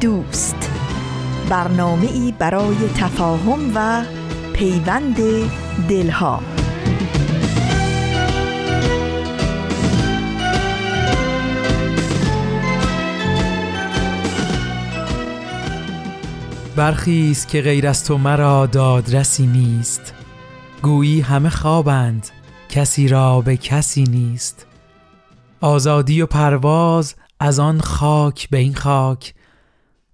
دوست. 0.00 0.70
برنامه 1.48 2.06
ای 2.06 2.34
برای 2.38 2.76
تفاهم 2.96 3.72
و 3.74 4.04
پیوند 4.52 5.16
دلها. 5.88 6.40
برخیز 16.76 17.46
که 17.46 17.62
غیر 17.62 17.88
از 17.88 18.04
تو 18.04 18.18
مرا 18.18 18.66
دادرسی 18.66 19.46
نیست. 19.46 20.14
گویی 20.82 21.20
همه 21.20 21.48
خوابند 21.50 22.26
کسی 22.68 23.08
را 23.08 23.40
به 23.40 23.56
کسی 23.56 24.04
نیست. 24.04 24.66
آزادی 25.60 26.22
و 26.22 26.26
پرواز 26.26 27.14
از 27.40 27.58
آن 27.58 27.80
خاک 27.80 28.50
به 28.50 28.58
این 28.58 28.74
خاک. 28.74 29.35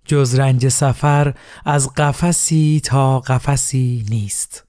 جز 0.05 0.34
رنج 0.34 0.69
سفر 0.69 1.34
از 1.64 1.95
قفسی 1.95 2.81
تا 2.84 3.20
قفسی 3.20 4.05
نیست. 4.11 4.64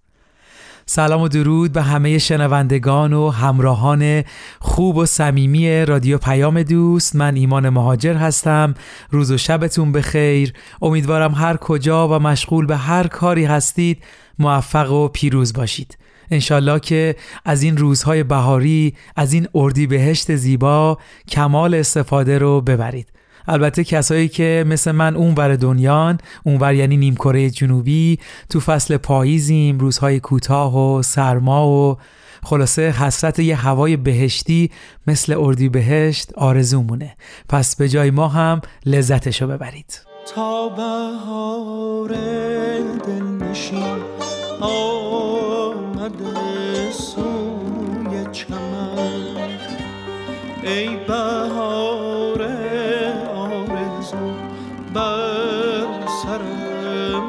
سلام 0.85 1.21
و 1.21 1.27
درود 1.27 1.71
به 1.71 1.81
همه 1.81 2.17
شنوندگان 2.17 3.13
و 3.13 3.29
همراهان 3.29 4.23
خوب 4.59 4.97
و 4.97 5.05
صمیمی 5.05 5.85
رادیو 5.85 6.17
پیام 6.17 6.63
دوست. 6.63 7.15
من 7.15 7.35
ایمان 7.35 7.69
مهاجر 7.69 8.13
هستم. 8.13 8.75
روز 9.09 9.31
و 9.31 9.37
شبتون 9.37 9.91
بخیر. 9.91 10.53
امیدوارم 10.81 11.31
هر 11.31 11.57
کجا 11.57 12.07
و 12.07 12.11
مشغول 12.11 12.65
به 12.65 12.77
هر 12.77 13.07
کاری 13.07 13.45
هستید 13.45 14.03
موفق 14.39 14.91
و 14.91 15.07
پیروز 15.07 15.53
باشید. 15.53 15.97
انشالله 16.31 16.79
که 16.79 17.15
از 17.45 17.63
این 17.63 17.77
روزهای 17.77 18.23
بهاری 18.23 18.93
از 19.15 19.33
این 19.33 19.47
اردی 19.55 19.87
بهشت 19.87 20.35
زیبا 20.35 20.97
کمال 21.27 21.75
استفاده 21.75 22.37
رو 22.37 22.61
ببرید. 22.61 23.12
البته 23.47 23.83
کسایی 23.83 24.27
که 24.27 24.65
مثل 24.67 24.91
من 24.91 25.15
اونور 25.15 25.55
دنیان 25.55 26.17
اونور 26.43 26.73
یعنی 26.73 26.97
نیمکره 26.97 27.49
جنوبی 27.49 28.19
تو 28.49 28.59
فصل 28.59 28.97
پاییزیم 28.97 29.79
روزهای 29.79 30.19
کوتاه 30.19 30.77
و 30.77 31.01
سرما 31.01 31.67
و 31.67 31.97
خلاصه 32.43 32.81
حسرت 32.91 33.39
یه 33.39 33.55
هوای 33.55 33.97
بهشتی 33.97 34.71
مثل 35.07 35.35
اردی 35.39 35.69
بهشت 35.69 36.33
آرزومونه. 36.33 37.15
پس 37.49 37.75
به 37.75 37.89
جای 37.89 38.11
ما 38.11 38.27
هم 38.27 38.61
لذتشو 38.85 39.47
ببرید. 39.47 40.01
تا 40.35 40.69
بهار 40.69 42.07
دلنشین 43.07 44.01
آمده 44.61 46.23
سوی 46.91 48.25
چمن. 48.31 49.23
ای 50.63 50.97
بهار 51.07 52.12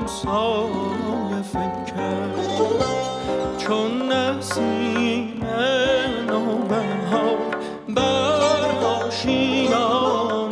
سایه 0.06 1.42
فکر 1.52 1.94
چون 3.58 4.12
نسیم 4.12 5.42
بر 7.88 8.84
آشیانم 9.06 10.50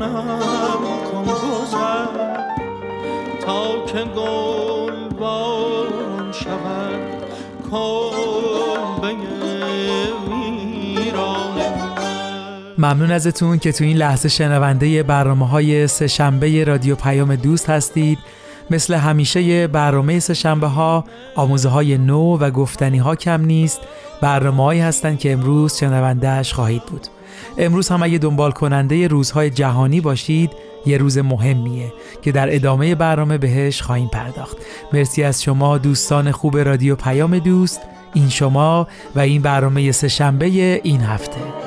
کن 1.12 1.24
گذر 1.24 2.06
تا 3.46 3.86
که 3.86 3.98
گل 3.98 5.08
باران 5.18 6.32
شود 6.32 7.22
ممنون 12.78 13.10
ازتون 13.10 13.58
که 13.58 13.72
تو 13.72 13.84
این 13.84 13.96
لحظه 13.96 14.28
شنونده 14.28 15.02
برنامه 15.02 15.48
های 15.48 15.86
سه 15.86 16.06
رادیو 16.64 16.94
پیام 16.94 17.36
دوست 17.36 17.70
هستید. 17.70 18.18
مثل 18.70 18.94
همیشه 18.94 19.66
برنامه 19.66 20.18
سه 20.18 20.34
شنبه 20.34 20.66
ها 20.66 21.04
آموزه 21.36 21.68
های 21.68 21.98
نو 21.98 22.38
و 22.38 22.50
گفتنی 22.50 22.98
ها 22.98 23.16
کم 23.16 23.44
نیست. 23.44 23.80
برنامه 24.20 24.62
هایی 24.62 24.80
هستند 24.80 25.18
که 25.18 25.32
امروز 25.32 25.78
شنوندهش 25.78 26.52
خواهید 26.52 26.82
بود. 26.86 27.06
امروز 27.58 27.88
هم 27.88 28.02
اگه 28.02 28.18
دنبال 28.18 28.50
کننده 28.50 29.08
روزهای 29.08 29.50
جهانی 29.50 30.00
باشید 30.00 30.50
یه 30.86 30.96
روز 30.96 31.18
مهمیه 31.18 31.92
که 32.22 32.32
در 32.32 32.54
ادامه 32.54 32.94
برنامه 32.94 33.38
بهش 33.38 33.82
خواهیم 33.82 34.08
پرداخت. 34.08 34.56
مرسی 34.92 35.22
از 35.22 35.42
شما 35.42 35.78
دوستان 35.78 36.30
خوب 36.30 36.58
رادیو 36.58 36.96
پیام 36.96 37.38
دوست 37.38 37.80
این 38.14 38.28
شما 38.28 38.86
و 39.14 39.20
این 39.20 39.42
برنامه 39.42 39.92
سه 39.92 40.08
شنبه 40.08 40.46
این 40.84 41.00
هفته. 41.00 41.61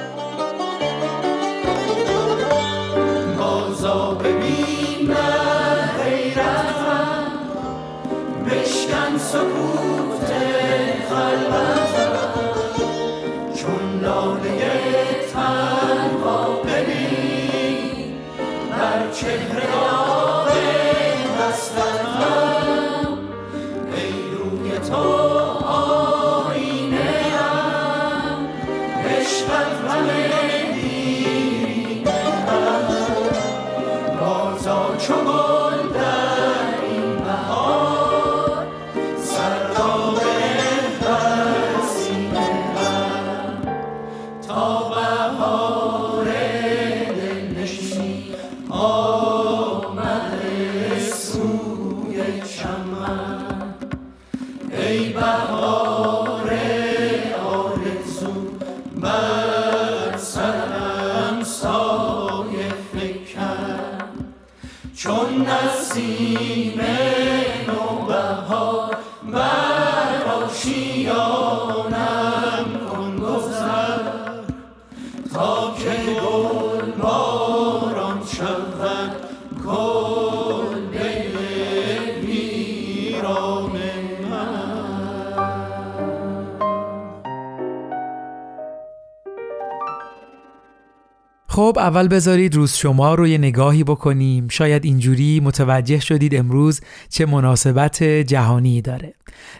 خب 91.47 91.75
اول 91.79 92.07
بذارید 92.07 92.55
روز 92.55 92.73
شما 92.73 93.15
رو 93.15 93.27
یه 93.27 93.37
نگاهی 93.37 93.83
بکنیم. 93.83 94.47
شاید 94.47 94.85
اینجوری 94.85 95.39
متوجه 95.39 95.99
شدید 95.99 96.35
امروز 96.35 96.81
چه 97.09 97.25
مناسبت 97.25 98.03
جهانی 98.03 98.81
داره. 98.81 99.13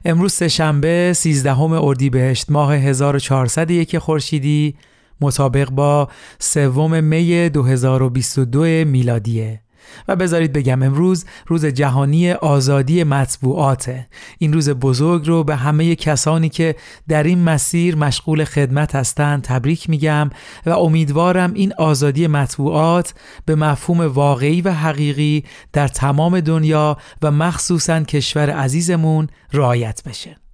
امروز 0.05 0.33
سهشنبه 0.33 1.13
13 1.15 1.59
اردیبهشت 1.59 2.51
ماه 2.51 2.75
1401 2.75 3.97
خورشیدی. 3.97 4.75
مطابق 5.21 5.69
با 5.69 6.09
سوم 6.39 7.03
می 7.03 7.49
2022 7.49 8.63
میلادیه. 8.63 9.61
و 10.07 10.15
بذارید 10.15 10.53
بگم 10.53 10.83
امروز 10.83 11.25
روز 11.47 11.65
جهانی 11.65 12.31
آزادی 12.31 13.03
مطبوعاته. 13.03 14.07
این 14.37 14.53
روز 14.53 14.69
بزرگ 14.69 15.27
رو 15.27 15.43
به 15.43 15.55
همه 15.55 15.95
کسانی 15.95 16.49
که 16.49 16.75
در 17.07 17.23
این 17.23 17.43
مسیر 17.43 17.95
مشغول 17.95 18.43
خدمت 18.43 18.95
هستند 18.95 19.41
تبریک 19.41 19.89
میگم 19.89 20.29
و 20.65 20.69
امیدوارم 20.69 21.53
این 21.53 21.73
آزادی 21.77 22.27
مطبوعات 22.27 23.13
به 23.45 23.55
مفهوم 23.55 24.01
واقعی 24.01 24.61
و 24.61 24.71
حقیقی 24.71 25.43
در 25.73 25.87
تمام 25.87 26.39
دنیا 26.39 26.97
و 27.21 27.31
مخصوصا 27.31 28.03
کشور 28.03 28.49
عزیزمون 28.49 29.27
رعایت 29.53 30.01
بشه. 30.05 30.44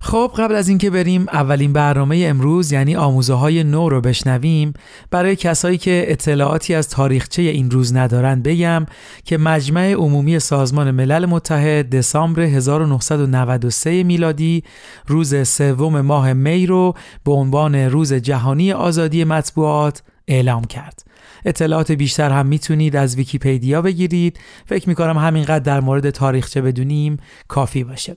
خب 0.00 0.32
قبل 0.38 0.54
از 0.54 0.68
اینکه 0.68 0.90
بریم 0.90 1.26
اولین 1.32 1.72
برنامه 1.72 2.24
امروز 2.28 2.72
یعنی 2.72 2.96
آموزه 2.96 3.34
های 3.34 3.64
نو 3.64 3.88
رو 3.88 4.00
بشنویم 4.00 4.72
برای 5.10 5.36
کسایی 5.36 5.78
که 5.78 6.04
اطلاعاتی 6.08 6.74
از 6.74 6.88
تاریخچه 6.88 7.42
این 7.42 7.70
روز 7.70 7.96
ندارن 7.96 8.42
بگم 8.42 8.86
که 9.24 9.38
مجمع 9.38 9.92
عمومی 9.92 10.38
سازمان 10.38 10.90
ملل 10.90 11.26
متحد 11.26 11.90
دسامبر 11.90 12.42
1993 12.42 14.02
میلادی 14.02 14.64
روز 15.06 15.48
سوم 15.48 16.00
ماه 16.00 16.32
می 16.32 16.66
رو 16.66 16.94
به 17.24 17.32
عنوان 17.32 17.74
روز 17.74 18.12
جهانی 18.12 18.72
آزادی 18.72 19.24
مطبوعات 19.24 20.02
اعلام 20.28 20.64
کرد. 20.64 21.04
اطلاعات 21.44 21.92
بیشتر 21.92 22.30
هم 22.30 22.46
می‌تونید 22.46 22.96
از 22.96 23.16
ویکیپدیا 23.16 23.82
بگیرید. 23.82 24.40
فکر 24.66 24.88
می‌کنم 24.88 25.18
همینقدر 25.18 25.58
در 25.58 25.80
مورد 25.80 26.10
تاریخچه 26.10 26.62
بدونیم 26.62 27.16
کافی 27.48 27.84
باشه. 27.84 28.16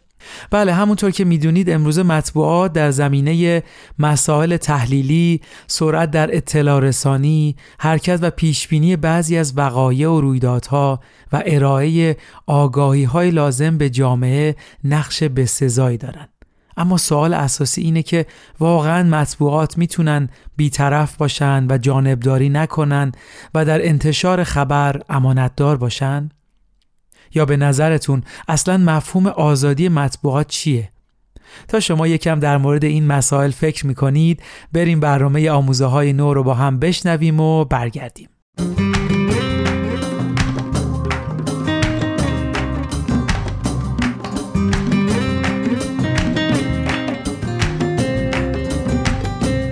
بله 0.51 0.73
همونطور 0.73 1.11
که 1.11 1.25
می‌دونید 1.25 1.69
امروز 1.69 1.99
مطبوعات 1.99 2.73
در 2.73 2.91
زمینه 2.91 3.63
مسائل 3.99 4.57
تحلیلی، 4.57 5.41
سرعت 5.67 6.11
در 6.11 6.35
اطلاع 6.35 6.79
رسانی، 6.79 7.55
حرکت 7.79 8.19
و 8.21 8.29
پیشبینی 8.29 8.95
بعضی 8.95 9.37
از 9.37 9.57
وقایع 9.57 10.09
و 10.09 10.21
رویدادها 10.21 10.99
و 11.33 11.43
ارائه 11.45 12.17
آگاهی 12.47 13.03
های 13.03 13.31
لازم 13.31 13.77
به 13.77 13.89
جامعه 13.89 14.55
نقش 14.83 15.23
بسزایی 15.23 15.97
دارند. 15.97 16.29
اما 16.77 16.97
سوال 16.97 17.33
اساسی 17.33 17.81
اینه 17.81 18.03
که 18.03 18.25
واقعا 18.59 19.03
مطبوعات 19.03 19.77
می‌تونن 19.77 20.29
بیطرف 20.57 21.15
باشن 21.15 21.67
و 21.69 21.77
جانبداری 21.77 22.49
نکنن 22.49 23.11
و 23.53 23.65
در 23.65 23.87
انتشار 23.87 24.43
خبر 24.43 25.01
امانتدار 25.09 25.77
باشن؟ 25.77 26.29
یا 27.35 27.45
به 27.45 27.57
نظرتون 27.57 28.23
اصلا 28.47 28.77
مفهوم 28.77 29.27
آزادی 29.27 29.89
مطبوعات 29.89 30.47
چیه؟ 30.47 30.89
تا 31.67 31.79
شما 31.79 32.07
یکم 32.07 32.39
در 32.39 32.57
مورد 32.57 32.85
این 32.85 33.07
مسائل 33.07 33.51
فکر 33.51 33.87
می‌کنید 33.87 34.43
بریم 34.73 34.99
برنامه 34.99 35.49
آموزه 35.49 35.85
های 35.85 36.13
نو 36.13 36.33
رو 36.33 36.43
با 36.43 36.53
هم 36.53 36.79
بشنویم 36.79 37.39
و 37.39 37.65
برگردیم. 37.65 38.29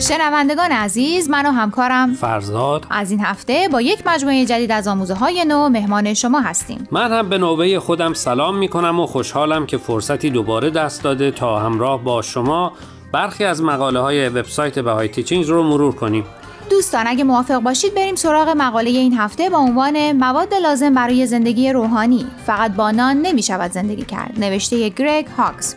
شنوندگان 0.10 0.72
عزیز 0.72 1.30
من 1.30 1.46
و 1.46 1.52
همکارم 1.52 2.14
فرزاد. 2.14 2.86
از 2.90 3.12
این 3.12 3.20
هفته 3.20 3.70
با 3.72 3.82
یک 3.82 4.04
مجموعه 4.06 4.46
جدید 4.46 4.72
از 4.72 4.88
آموزه 4.88 5.14
های 5.14 5.46
نو 5.46 5.70
مهمان 5.70 6.14
شما 6.14 6.40
هستیم. 6.40 6.88
من 6.92 7.14
هم 7.14 7.30
به 7.30 7.38
نوبه 7.38 7.80
خودم 7.80 8.14
سلام 8.14 8.58
می 8.58 8.68
کنم 8.68 9.00
و 9.00 9.06
خوشحالم 9.06 9.66
که 9.66 9.78
فرصتی 9.78 10.30
دوباره 10.30 10.70
دست 10.70 11.04
داده 11.04 11.32
تا 11.32 11.60
همراه 11.60 12.04
با 12.04 12.22
شما 12.22 12.74
برخی 13.12 13.44
از 13.44 13.64
مقاله 13.64 14.00
های 14.00 14.30
وبسایت 14.30 14.80
بهای 14.80 15.08
تیچینگز 15.08 15.50
رو 15.50 15.64
مرور 15.64 15.96
کنیم. 15.96 16.24
دوستان 16.70 17.08
اگه 17.08 17.24
موافق 17.24 17.60
باشید 17.60 17.96
بریم 17.96 18.16
سراغ 18.16 18.50
مقاله 18.50 18.90
این 18.90 19.18
هفته 19.18 19.50
با 19.50 19.58
عنوان 19.58 20.12
مواد 20.12 20.54
لازم 20.54 20.94
برای 20.94 21.26
زندگی 21.26 21.72
روحانی. 21.72 22.26
فقط 22.46 22.76
با 22.76 22.92
نان 22.92 23.18
نمی 23.18 23.44
شود 23.44 23.72
زندگی 23.72 24.04
کرد. 24.04 24.34
نوشته 24.40 24.90
گرگ 24.90 25.28
هاکس. 25.38 25.76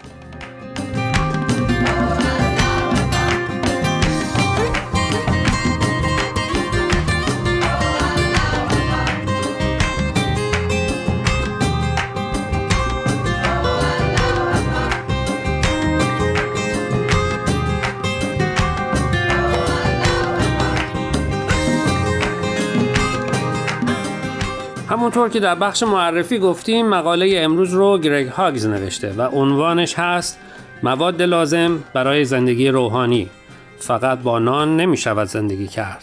همونطور 25.03 25.29
که 25.29 25.41
در 25.41 25.55
بخش 25.55 25.83
معرفی 25.83 26.39
گفتیم 26.39 26.87
مقاله 26.87 27.35
امروز 27.37 27.73
رو 27.73 27.99
گریگ 27.99 28.27
هاکس 28.27 28.67
نوشته 28.67 29.13
و 29.13 29.23
عنوانش 29.23 29.99
هست 29.99 30.39
مواد 30.83 31.23
لازم 31.23 31.85
برای 31.95 32.25
زندگی 32.25 32.69
روحانی. 32.69 33.31
فقط 33.79 34.19
با 34.19 34.39
نان 34.39 34.77
نمی 34.77 34.97
شود 34.97 35.29
زندگی 35.29 35.69
کرد. 35.69 36.03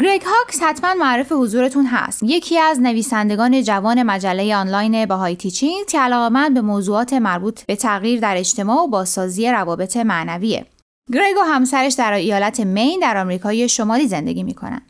گریگ 0.00 0.22
هاکس 0.22 0.62
حتما 0.62 0.94
معرف 0.94 1.32
حضورتون 1.32 1.86
هست. 1.86 2.22
یکی 2.22 2.58
از 2.58 2.80
نویسندگان 2.80 3.62
جوان 3.62 4.02
مجله 4.02 4.56
آنلاین 4.56 5.06
Bahai 5.06 5.36
Teachings 5.36 5.86
که 5.88 6.00
علاقمند 6.00 6.54
به 6.54 6.60
موضوعات 6.60 7.12
مربوط 7.12 7.64
به 7.64 7.76
تغییر 7.76 8.20
در 8.20 8.36
اجتماع 8.36 8.82
و 8.82 8.86
بازسازی 8.86 9.48
روابط 9.48 9.96
معنویه. 9.96 10.66
گریگ 11.12 11.36
و 11.36 11.44
همسرش 11.44 11.92
در 11.92 12.12
ایالت 12.12 12.60
مین 12.60 13.00
در 13.02 13.16
آمریکای 13.16 13.68
شمالی 13.68 14.08
زندگی 14.08 14.42
می‌کنن. 14.42 14.82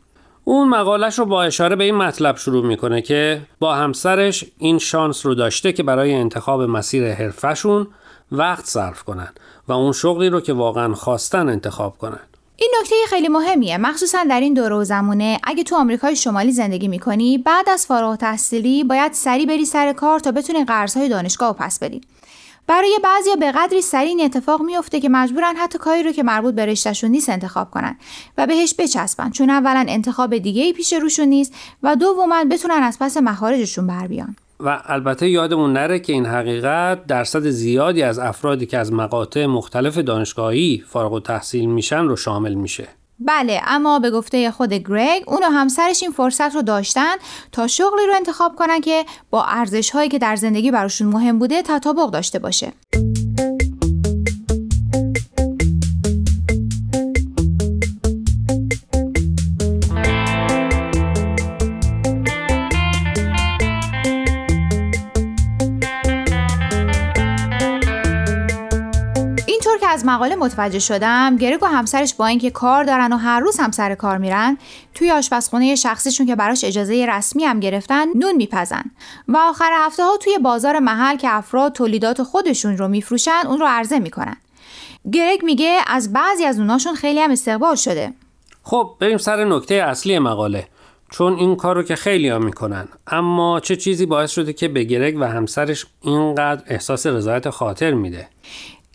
اون 0.49 0.69
مقالش 0.69 1.19
رو 1.19 1.25
با 1.25 1.43
اشاره 1.43 1.75
به 1.75 1.83
این 1.83 1.95
مطلب 1.95 2.37
شروع 2.37 2.65
می‌کنه 2.65 3.01
که 3.01 3.41
با 3.59 3.75
همسرش 3.75 4.45
این 4.57 4.79
شانس 4.79 5.25
رو 5.25 5.35
داشته 5.35 5.73
که 5.73 5.83
برای 5.83 6.13
انتخاب 6.13 6.61
مسیر 6.61 7.13
حرفشون 7.13 7.87
وقت 8.31 8.65
صرف 8.65 9.03
کنن 9.03 9.33
و 9.67 9.71
اون 9.73 9.91
شغلی 9.91 10.29
رو 10.29 10.41
که 10.41 10.53
واقعا 10.53 10.93
خواستن 10.93 11.49
انتخاب 11.49 11.97
کنن. 11.97 12.19
این 12.55 12.71
نکته 12.81 12.95
خیلی 13.09 13.27
مهمیه. 13.27 13.77
مخصوصا 13.77 14.23
در 14.29 14.39
این 14.39 14.53
دوره 14.53 14.75
و 14.75 14.83
زمونه 14.83 15.39
اگه 15.43 15.63
تو 15.63 15.75
آمریکای 15.75 16.15
شمالی 16.15 16.51
زندگی 16.51 16.87
می‌کنی 16.87 17.37
بعد 17.37 17.69
از 17.69 17.85
فارغ 17.85 18.15
تحصیلی 18.15 18.83
باید 18.83 19.13
سری 19.13 19.45
بری 19.45 19.65
سر 19.65 19.93
کار 19.93 20.19
تا 20.19 20.31
بتونی 20.31 20.65
قرضهای 20.65 21.09
دانشگاه 21.09 21.49
و 21.49 21.53
پس 21.53 21.79
بدی. 21.79 22.01
برای 22.69 22.99
بعضیا 23.03 23.35
به 23.35 23.51
قدری 23.51 23.81
سریع 23.81 24.07
این 24.07 24.21
اتفاق 24.21 24.61
میفته 24.61 24.99
که 24.99 25.09
مجبورن 25.09 25.55
حتی 25.55 25.77
کاری 25.77 26.03
رو 26.03 26.11
که 26.11 26.23
مربوط 26.23 26.55
به 26.55 26.65
رشتهشون 26.65 27.11
نیست 27.11 27.29
انتخاب 27.29 27.71
کنن 27.71 27.97
و 28.37 28.47
بهش 28.47 28.75
بچسبن 28.79 29.29
چون 29.29 29.49
اولا 29.49 29.85
انتخاب 29.87 30.37
دیگه 30.37 30.63
ای 30.63 30.73
پیش 30.73 30.93
روشون 30.93 31.27
نیست 31.27 31.55
و 31.83 31.95
دوما 31.95 32.43
بتونن 32.51 32.83
از 32.83 32.99
پس 32.99 33.17
مخارجشون 33.17 33.87
بر 33.87 34.07
بیان. 34.07 34.35
و 34.59 34.81
البته 34.85 35.29
یادمون 35.29 35.73
نره 35.73 35.99
که 35.99 36.13
این 36.13 36.25
حقیقت 36.25 37.05
درصد 37.05 37.49
زیادی 37.49 38.03
از 38.03 38.19
افرادی 38.19 38.65
که 38.65 38.77
از 38.77 38.93
مقاطع 38.93 39.45
مختلف 39.45 39.97
دانشگاهی 39.97 40.83
فارغ 40.87 41.13
و 41.13 41.19
تحصیل 41.19 41.65
میشن 41.65 42.05
رو 42.05 42.15
شامل 42.15 42.53
میشه. 42.53 42.87
بله 43.19 43.61
اما 43.65 43.99
به 43.99 44.11
گفته 44.11 44.51
خود 44.51 44.73
گرگ 44.73 45.23
اون 45.27 45.43
و 45.43 45.49
همسرش 45.49 46.03
این 46.03 46.11
فرصت 46.11 46.55
رو 46.55 46.61
داشتن 46.61 47.15
تا 47.51 47.67
شغلی 47.67 48.07
رو 48.07 48.13
انتخاب 48.15 48.55
کنن 48.55 48.81
که 48.81 49.05
با 49.29 49.43
ارزش 49.43 49.89
هایی 49.89 50.09
که 50.09 50.19
در 50.19 50.35
زندگی 50.35 50.71
براشون 50.71 51.07
مهم 51.07 51.39
بوده 51.39 51.61
تطابق 51.61 52.09
داشته 52.11 52.39
باشه. 52.39 52.73
از 69.99 70.05
مقاله 70.05 70.35
متوجه 70.35 70.79
شدم 70.79 71.35
گرگ 71.35 71.63
و 71.63 71.65
همسرش 71.65 72.13
با 72.13 72.25
اینکه 72.25 72.49
کار 72.51 72.83
دارن 72.83 73.13
و 73.13 73.17
هر 73.17 73.39
روز 73.39 73.59
هم 73.59 73.71
سر 73.71 73.95
کار 73.95 74.17
میرن 74.17 74.57
توی 74.93 75.11
آشپزخونه 75.11 75.75
شخصیشون 75.75 76.27
که 76.27 76.35
براش 76.35 76.63
اجازه 76.63 77.05
رسمی 77.09 77.43
هم 77.43 77.59
گرفتن 77.59 78.05
نون 78.15 78.35
میپزن. 78.35 78.83
و 79.27 79.37
آخر 79.37 79.69
هفته 79.73 80.03
ها 80.03 80.17
توی 80.17 80.37
بازار 80.37 80.79
محل 80.79 81.17
که 81.17 81.27
افراد 81.31 81.73
تولیدات 81.73 82.23
خودشون 82.23 82.77
رو 82.77 82.87
میفروشن 82.87 83.41
اون 83.47 83.59
رو 83.59 83.65
عرضه 83.69 83.99
می‌کنن. 83.99 84.35
گرگ 85.13 85.43
میگه 85.43 85.79
از 85.87 86.13
بعضی 86.13 86.45
از 86.45 86.59
اوناشون 86.59 86.95
خیلی 86.95 87.19
هم 87.19 87.31
استقبال 87.31 87.75
شده. 87.75 88.13
خب 88.63 88.95
بریم 88.99 89.17
سر 89.17 89.45
نکته 89.45 89.75
اصلی 89.75 90.19
مقاله. 90.19 90.67
چون 91.11 91.33
این 91.33 91.55
کار 91.55 91.75
رو 91.75 91.83
که 91.83 91.95
خیلی 91.95 92.29
ها 92.29 92.39
می‌کنن. 92.39 92.87
اما 93.07 93.59
چه 93.59 93.75
چیزی 93.75 94.05
باعث 94.05 94.31
شده 94.31 94.53
که 94.53 94.67
به 94.67 94.83
گرگ 94.83 95.17
و 95.19 95.23
همسرش 95.23 95.85
اینقدر 96.01 96.63
احساس 96.67 97.05
رضایت 97.05 97.49
خاطر 97.49 97.93
میده؟ 97.93 98.27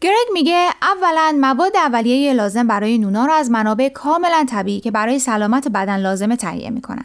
گرگ 0.04 0.32
میگه 0.32 0.68
اولا 0.82 1.38
مواد 1.40 1.76
اولیه 1.76 2.32
لازم 2.32 2.66
برای 2.66 2.98
نونا 2.98 3.26
رو 3.26 3.32
از 3.32 3.50
منابع 3.50 3.88
کاملا 3.88 4.46
طبیعی 4.50 4.80
که 4.80 4.90
برای 4.90 5.18
سلامت 5.18 5.68
بدن 5.68 5.96
لازمه 5.96 6.36
تهیه 6.36 6.70
می‌کنن. 6.70 7.04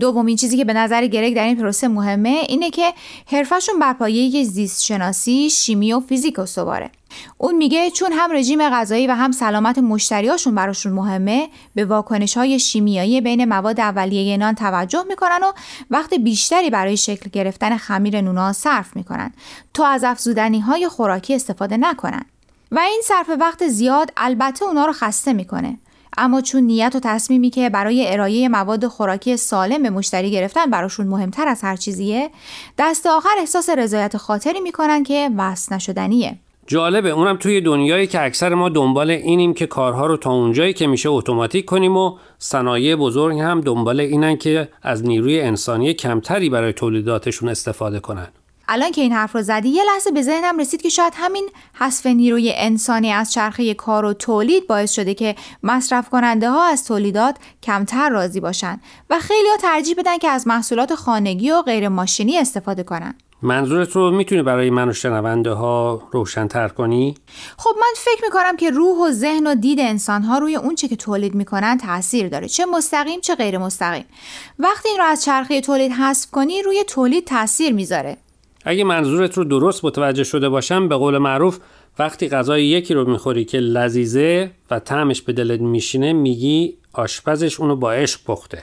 دومین 0.00 0.36
چیزی 0.36 0.56
که 0.56 0.64
به 0.64 0.72
نظر 0.72 1.06
گرگ 1.06 1.34
در 1.34 1.44
این 1.44 1.56
پروسه 1.56 1.88
مهمه 1.88 2.42
اینه 2.48 2.70
که 2.70 2.94
حرفشون 3.26 3.78
بر 3.78 3.92
پایه 3.92 4.44
زیست 4.44 4.84
شناسی، 4.84 5.50
شیمی 5.50 5.92
و 5.92 6.00
فیزیک 6.00 6.38
استواره. 6.38 6.90
اون 7.38 7.54
میگه 7.54 7.90
چون 7.90 8.12
هم 8.12 8.32
رژیم 8.32 8.70
غذایی 8.70 9.06
و 9.06 9.14
هم 9.14 9.32
سلامت 9.32 9.78
مشتریاشون 9.78 10.54
براشون 10.54 10.92
مهمه 10.92 11.48
به 11.74 11.84
واکنش 11.84 12.36
های 12.36 12.58
شیمیایی 12.58 13.20
بین 13.20 13.44
مواد 13.44 13.80
اولیه 13.80 14.36
نان 14.36 14.54
توجه 14.54 15.04
می‌کنن 15.08 15.38
و 15.42 15.52
وقت 15.90 16.14
بیشتری 16.14 16.70
برای 16.70 16.96
شکل 16.96 17.30
گرفتن 17.30 17.76
خمیر 17.76 18.20
نونا 18.20 18.52
صرف 18.52 18.96
می‌کنن 18.96 19.32
تا 19.74 19.86
از 19.86 20.04
افزودنی 20.04 20.60
های 20.60 20.88
خوراکی 20.88 21.34
استفاده 21.34 21.76
نکنن 21.76 22.24
و 22.70 22.78
این 22.78 23.02
صرف 23.04 23.30
وقت 23.40 23.68
زیاد 23.68 24.12
البته 24.16 24.64
اونا 24.64 24.86
رو 24.86 24.92
خسته 24.92 25.32
می‌کنه 25.32 25.78
اما 26.18 26.40
چون 26.40 26.62
نیت 26.62 26.92
و 26.96 27.00
تصمیمی 27.00 27.50
که 27.50 27.70
برای 27.70 28.12
ارائه 28.12 28.48
مواد 28.48 28.86
خوراکی 28.86 29.36
سالم 29.36 29.82
به 29.82 29.90
مشتری 29.90 30.30
گرفتن 30.30 30.70
براشون 30.70 31.06
مهمتر 31.06 31.48
از 31.48 31.62
هر 31.62 31.76
چیزیه 31.76 32.30
دست 32.78 33.06
آخر 33.06 33.34
احساس 33.38 33.68
رضایت 33.68 34.16
خاطری 34.16 34.60
می‌کنن 34.60 35.02
که 35.02 35.30
وصل 35.36 35.74
نشدنیه. 35.74 36.38
جالبه 36.66 37.10
اونم 37.10 37.36
توی 37.36 37.60
دنیایی 37.60 38.06
که 38.06 38.22
اکثر 38.22 38.54
ما 38.54 38.68
دنبال 38.68 39.10
اینیم 39.10 39.54
که 39.54 39.66
کارها 39.66 40.06
رو 40.06 40.16
تا 40.16 40.30
اونجایی 40.30 40.72
که 40.72 40.86
میشه 40.86 41.08
اتوماتیک 41.08 41.64
کنیم 41.64 41.96
و 41.96 42.18
صنایع 42.38 42.96
بزرگ 42.96 43.38
هم 43.38 43.60
دنبال 43.60 44.00
اینن 44.00 44.36
که 44.36 44.68
از 44.82 45.04
نیروی 45.04 45.40
انسانی 45.40 45.94
کمتری 45.94 46.50
برای 46.50 46.72
تولیداتشون 46.72 47.48
استفاده 47.48 48.00
کنن. 48.00 48.28
الان 48.72 48.90
که 48.90 49.00
این 49.00 49.12
حرف 49.12 49.34
رو 49.34 49.42
زدی 49.42 49.68
یه 49.68 49.82
لحظه 49.84 50.10
به 50.10 50.22
ذهنم 50.22 50.58
رسید 50.58 50.82
که 50.82 50.88
شاید 50.88 51.12
همین 51.16 51.48
حذف 51.74 52.06
نیروی 52.06 52.52
انسانی 52.56 53.12
از 53.12 53.32
چرخه 53.32 53.74
کار 53.74 54.04
و 54.04 54.12
تولید 54.12 54.66
باعث 54.66 54.92
شده 54.92 55.14
که 55.14 55.34
مصرف 55.62 56.08
کننده 56.08 56.50
ها 56.50 56.64
از 56.64 56.84
تولیدات 56.84 57.36
کمتر 57.62 58.08
راضی 58.08 58.40
باشن 58.40 58.80
و 59.10 59.18
خیلی 59.18 59.48
ها 59.48 59.56
ترجیح 59.56 59.94
بدن 59.98 60.18
که 60.18 60.28
از 60.28 60.46
محصولات 60.46 60.94
خانگی 60.94 61.50
و 61.50 61.62
غیر 61.62 61.88
ماشینی 61.88 62.38
استفاده 62.38 62.82
کنن. 62.82 63.14
منظورت 63.42 63.92
رو 63.92 64.10
می‌تونی 64.10 64.42
برای 64.42 64.70
من 64.70 64.88
و 64.88 64.92
شنونده 64.92 65.50
ها 65.50 66.02
روشنتر 66.12 66.68
کنی؟ 66.68 67.14
خب 67.56 67.70
من 67.80 67.92
فکر 67.96 68.24
می‌کنم 68.24 68.56
که 68.56 68.70
روح 68.70 68.98
و 68.98 69.10
ذهن 69.10 69.46
و 69.46 69.54
دید 69.54 69.80
انسان 69.80 70.22
ها 70.22 70.38
روی 70.38 70.56
اون 70.56 70.74
چه 70.74 70.88
که 70.88 70.96
تولید 70.96 71.34
می‌کنن 71.34 71.78
تاثیر 71.78 72.28
داره 72.28 72.48
چه 72.48 72.66
مستقیم 72.66 73.20
چه 73.20 73.34
غیر 73.34 73.58
مستقیم. 73.58 74.04
وقتی 74.58 74.88
این 74.88 74.98
رو 74.98 75.04
از 75.04 75.24
چرخه 75.24 75.60
تولید 75.60 75.92
حذف 75.92 76.30
کنی 76.30 76.62
روی 76.62 76.84
تولید 76.84 77.24
تاثیر 77.24 77.72
می‌ذاره. 77.72 78.16
اگه 78.64 78.84
منظورت 78.84 79.36
رو 79.38 79.44
درست 79.44 79.84
متوجه 79.84 80.24
شده 80.24 80.48
باشم 80.48 80.88
به 80.88 80.96
قول 80.96 81.18
معروف 81.18 81.58
وقتی 81.98 82.28
غذای 82.28 82.64
یکی 82.64 82.94
رو 82.94 83.10
می‌خوری 83.10 83.44
که 83.44 83.58
لذیذه 83.58 84.50
و 84.70 84.78
طعمش 84.78 85.22
به 85.22 85.32
دلت 85.32 85.60
میشینه 85.60 86.12
میگی 86.12 86.74
آشپزش 86.92 87.60
اونو 87.60 87.76
با 87.76 87.92
عشق 87.92 88.20
پخته. 88.26 88.62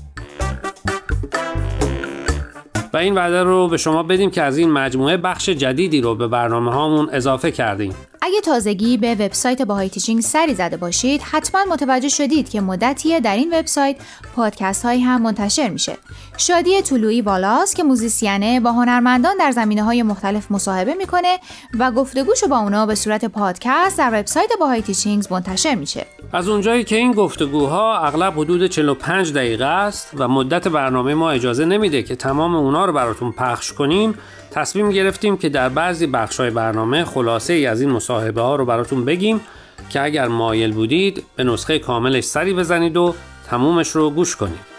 و 2.93 2.97
این 2.97 3.15
وعده 3.15 3.43
رو 3.43 3.67
به 3.67 3.77
شما 3.77 4.03
بدیم 4.03 4.31
که 4.31 4.41
از 4.41 4.57
این 4.57 4.71
مجموعه 4.71 5.17
بخش 5.17 5.49
جدیدی 5.49 6.01
رو 6.01 6.15
به 6.15 6.27
برنامه 6.27 6.71
هامون 6.71 7.09
اضافه 7.11 7.51
کردیم. 7.51 7.95
اگه 8.23 8.41
تازگی 8.41 8.97
به 8.97 9.15
وبسایت 9.15 9.61
باهای 9.61 9.89
تیچینگ 9.89 10.21
سری 10.21 10.53
زده 10.53 10.77
باشید 10.77 11.21
حتما 11.21 11.61
متوجه 11.71 12.09
شدید 12.09 12.49
که 12.49 12.61
مدتیه 12.61 13.19
در 13.19 13.35
این 13.35 13.53
وبسایت 13.53 13.95
پادکست 14.35 14.85
هایی 14.85 15.01
هم 15.01 15.21
منتشر 15.21 15.69
میشه. 15.69 15.97
شادی 16.37 16.81
طلوعی 16.81 17.21
بالاست 17.21 17.75
که 17.75 17.83
موزیسینه 17.83 18.59
با 18.59 18.71
هنرمندان 18.71 19.37
در 19.39 19.51
زمینه 19.51 19.83
های 19.83 20.03
مختلف 20.03 20.51
مصاحبه 20.51 20.93
می‌کنه 20.93 21.37
و 21.79 21.91
گفتگوشو 21.91 22.47
با 22.47 22.57
اونا 22.57 22.85
به 22.85 22.95
صورت 22.95 23.25
پادکست 23.25 23.97
در 23.97 24.09
وبسایت 24.19 24.49
باهای 24.59 24.81
تیچینگز 24.81 25.31
منتشر 25.31 25.75
میشه. 25.75 26.05
از 26.33 26.47
اونجایی 26.49 26.83
که 26.83 26.95
این 26.95 27.11
گفتگوها 27.11 27.97
اغلب 27.99 28.39
حدود 28.39 28.67
45 28.67 29.33
دقیقه 29.33 29.65
است 29.65 30.11
و 30.17 30.27
مدت 30.27 30.67
برنامه 30.67 31.13
ما 31.13 31.31
اجازه 31.31 31.65
نمیده 31.65 32.03
که 32.03 32.15
تمام 32.15 32.55
اونا 32.55 32.85
رو 32.85 32.93
براتون 32.93 33.31
پخش 33.31 33.73
کنیم 33.73 34.15
تصمیم 34.51 34.89
گرفتیم 34.89 35.37
که 35.37 35.49
در 35.49 35.69
بعضی 35.69 36.07
بخشای 36.07 36.49
برنامه 36.49 37.05
خلاصه 37.05 37.53
ای 37.53 37.65
از 37.65 37.81
این 37.81 37.89
مصاحبه 37.89 38.41
ها 38.41 38.55
رو 38.55 38.65
براتون 38.65 39.05
بگیم 39.05 39.41
که 39.89 40.03
اگر 40.03 40.27
مایل 40.27 40.73
بودید 40.73 41.23
به 41.35 41.43
نسخه 41.43 41.79
کاملش 41.79 42.23
سری 42.23 42.53
بزنید 42.53 42.97
و 42.97 43.15
تمومش 43.47 43.89
رو 43.89 44.09
گوش 44.09 44.35
کنید. 44.35 44.71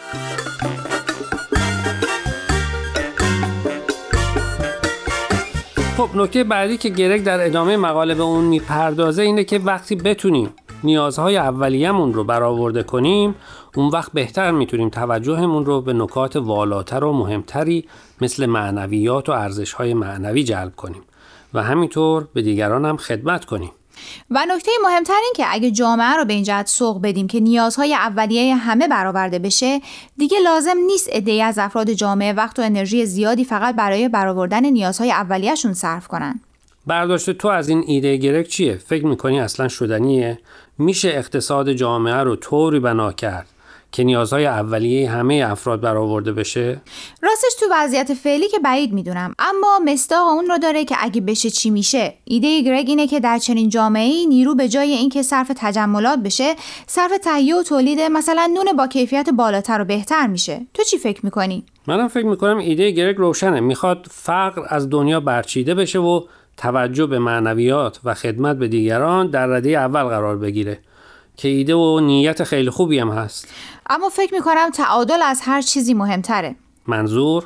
خب 5.97 6.09
نکته 6.15 6.45
بعدی 6.45 6.77
که 6.77 6.89
گرگ 6.89 7.25
در 7.25 7.47
ادامه 7.47 7.77
مقاله 7.77 8.15
به 8.15 8.23
اون 8.23 8.45
می‌پردازه 8.45 9.23
اینه 9.23 9.45
که 9.45 9.59
وقتی 9.59 9.97
بتونیم 9.97 10.51
نیازهای 10.85 11.37
اولیه‌مون 11.37 12.15
رو 12.15 12.25
برآورده 12.25 12.83
کنیم 12.83 13.35
اون 13.77 13.89
وقت 13.89 14.13
بهتر 14.13 14.51
می‌تونیم 14.51 14.89
توجهمون 14.89 15.67
رو 15.67 15.81
به 15.81 15.93
نکات 15.93 16.37
والاتر 16.37 17.05
و 17.05 17.13
مهمتری 17.13 17.85
مثل 18.21 18.47
معنویات 18.47 19.29
و 19.29 19.33
ارزشهای 19.33 19.95
معنوی 19.95 20.45
جلب 20.45 20.77
کنیم 20.77 21.03
و 21.55 21.63
همینطور 21.63 22.29
به 22.35 22.43
دیگران 22.43 22.85
هم 22.85 22.97
خدمت 22.97 23.45
کنیم 23.45 23.71
و 24.31 24.47
نکته 24.49 24.71
مهمتر 24.83 25.21
این 25.23 25.33
که 25.37 25.45
اگه 25.49 25.71
جامعه 25.71 26.17
رو 26.17 26.25
به 26.25 26.33
این 26.33 26.45
جهت 26.45 26.67
سوق 26.67 27.03
بدیم 27.03 27.27
که 27.27 27.41
نیازهای 27.41 27.95
اولیه 27.95 28.55
همه 28.55 28.89
برآورده 28.89 29.39
بشه 29.39 29.81
دیگه 30.17 30.39
لازم 30.41 30.77
نیست 30.87 31.09
عده‌ای 31.13 31.43
از 31.43 31.59
افراد 31.59 31.91
جامعه 31.91 32.33
وقت 32.33 32.59
و 32.59 32.63
انرژی 32.63 33.07
زیادی 33.07 33.45
فقط 33.45 33.77
برای 33.77 34.09
برآوردن 34.09 34.67
نیازهای 34.67 35.13
اولیهشون 35.13 35.75
صرف 35.75 36.09
کنن 36.09 36.41
برداشت 36.87 37.31
تو 37.31 37.49
از 37.49 37.69
این 37.69 37.85
ایده 37.87 38.17
گرک 38.17 38.49
چیه؟ 38.49 38.77
فکر 38.77 39.07
می‌کنی 39.07 39.41
اصلا 39.41 39.69
شدنیه؟ 39.69 40.39
میشه 40.79 41.09
اقتصاد 41.09 41.73
جامعه 41.73 42.15
رو 42.15 42.37
طوری 42.37 42.81
بنا 42.81 43.13
کرد 43.13 43.47
که 43.93 44.05
نیازهای 44.05 44.47
اولیه 44.47 45.11
همه 45.11 45.45
افراد 45.49 45.81
برآورده 45.81 46.33
بشه؟ 46.33 46.81
راستش 47.23 47.55
تو 47.61 47.67
وضعیت 47.73 48.15
فعلی 48.15 48.49
که 48.49 48.59
بعید 48.59 48.93
می‌دونم. 48.93 49.35
اما 49.39 49.81
مستاق 49.85 50.29
اون 50.29 50.47
رو 50.47 50.59
داره 50.59 50.85
که 50.85 50.97
اگه 50.99 51.21
بشه 51.21 51.51
چی 51.51 51.71
میشه؟ 51.71 52.15
ایده 52.25 52.63
گرگ 52.63 52.89
اینه 52.89 53.07
که 53.07 53.21
در 53.21 53.39
چنین 53.39 53.69
جامعه 53.69 54.27
نیرو 54.27 54.55
به 54.55 54.69
جای 54.69 54.93
اینکه 54.93 55.23
صرف 55.23 55.53
تجملات 55.57 56.19
بشه 56.19 56.55
صرف 56.87 57.19
تهیه 57.19 57.57
و 57.57 57.63
تولید 57.63 58.01
مثلا 58.01 58.51
نون 58.55 58.77
با 58.77 58.87
کیفیت 58.87 59.31
بالاتر 59.31 59.81
و 59.81 59.85
بهتر 59.85 60.27
میشه. 60.27 60.67
تو 60.75 60.83
چی 60.83 60.99
فکر 60.99 61.21
می‌کنی؟ 61.25 61.65
منم 61.87 62.09
فکر 62.09 62.27
می‌کنم 62.27 62.59
ایده 62.59 62.91
گرگ 62.91 63.17
روشنه. 63.17 63.61
می‌خواد 63.61 64.07
فقر 64.11 64.63
از 64.69 64.91
دنیا 64.91 65.21
برچیده 65.21 65.75
بشه 65.75 65.99
و 65.99 66.21
توجه 66.57 67.07
به 67.07 67.19
معنویات 67.19 68.01
و 68.05 68.15
خدمت 68.15 68.57
به 68.57 68.69
دیگران 68.69 69.31
در 69.31 69.47
رده 69.47 69.69
اول 69.69 70.03
قرار 70.03 70.39
بگیره. 70.39 70.79
که 71.43 71.49
ایده 71.49 71.75
و 71.75 72.01
نیت 72.01 72.45
خیلی 72.45 72.71
خوبی 72.71 72.99
هم 72.99 73.11
هست. 73.11 73.49
اما 73.91 74.09
فکر 74.09 74.35
می‌کنم 74.35 74.71
تعادل 74.71 75.23
از 75.23 75.41
هر 75.41 75.63
چیزی 75.63 75.95
مهمتره. 75.95 76.57
منظور؟ 76.87 77.45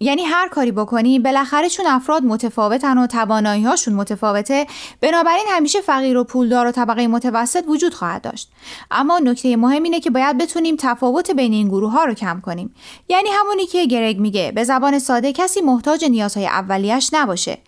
یعنی 0.00 0.22
هر 0.22 0.48
کاری 0.48 0.72
بکنی 0.72 1.18
بالاخره 1.18 1.68
چون 1.68 1.86
افراد 1.86 2.22
متفاوتن 2.22 2.98
و 2.98 3.06
توانایی 3.06 3.64
هاشون 3.64 3.94
متفاوته 3.94 4.66
بنابراین 5.00 5.44
همیشه 5.50 5.80
فقیر 5.80 6.16
و 6.16 6.24
پولدار 6.24 6.66
و 6.66 6.70
طبقه 6.70 7.06
متوسط 7.06 7.64
وجود 7.68 7.94
خواهد 7.94 8.22
داشت. 8.22 8.50
اما 8.90 9.18
نکته 9.18 9.56
مهم 9.56 9.82
اینه 9.82 10.00
که 10.00 10.10
باید 10.10 10.38
بتونیم 10.38 10.76
تفاوت 10.78 11.30
بین 11.30 11.52
این 11.52 11.68
گروه 11.68 11.92
ها 11.92 12.04
رو 12.04 12.14
کم 12.14 12.40
کنیم. 12.40 12.74
یعنی 13.08 13.28
همونی 13.32 13.66
که 13.66 13.86
گرگ 13.86 14.18
میگه 14.18 14.52
به 14.54 14.64
زبان 14.64 14.98
ساده 14.98 15.32
کسی 15.32 15.60
محتاج 15.60 16.04
نیازهای 16.04 16.46
اولیش 16.46 17.10
نباشه. 17.12 17.58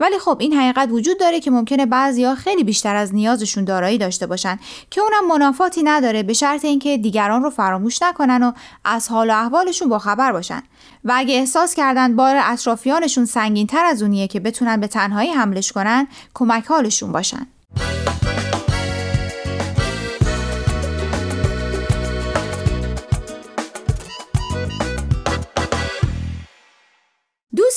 ولی 0.00 0.18
خب 0.18 0.36
این 0.40 0.52
حقیقت 0.52 0.88
وجود 0.92 1.20
داره 1.20 1.40
که 1.40 1.50
ممکنه 1.50 1.86
بعضیا 1.86 2.34
خیلی 2.34 2.64
بیشتر 2.64 2.96
از 2.96 3.14
نیازشون 3.14 3.64
دارایی 3.64 3.98
داشته 3.98 4.26
باشن 4.26 4.58
که 4.90 5.00
اونم 5.00 5.28
منافاتی 5.28 5.82
نداره 5.82 6.22
به 6.22 6.32
شرط 6.32 6.64
اینکه 6.64 6.98
دیگران 6.98 7.42
رو 7.42 7.50
فراموش 7.50 8.02
نکنن 8.02 8.42
و 8.42 8.52
از 8.84 9.08
حال 9.08 9.30
و 9.30 9.32
احوالشون 9.32 9.88
با 9.88 9.98
خبر 9.98 10.32
باشن. 10.32 10.62
و 11.04 11.12
اگه 11.16 11.34
احساس 11.34 11.74
کردن 11.74 12.16
بار 12.16 12.36
اطرافیانشون 12.42 13.24
سنگین 13.24 13.66
تر 13.66 13.84
از 13.84 14.02
اونیه 14.02 14.28
که 14.28 14.40
بتونن 14.40 14.80
به 14.80 14.86
تنهایی 14.86 15.30
حملش 15.30 15.72
کنن 15.72 16.08
کمک 16.34 16.66
حالشون 16.66 17.12
باشن. 17.12 17.46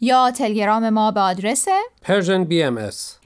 یا 0.00 0.30
تلگرام 0.30 0.90
ما 0.90 1.10
به 1.10 1.20
آدرس 1.20 1.66
Persian 2.04 2.46
BMS 2.50 3.25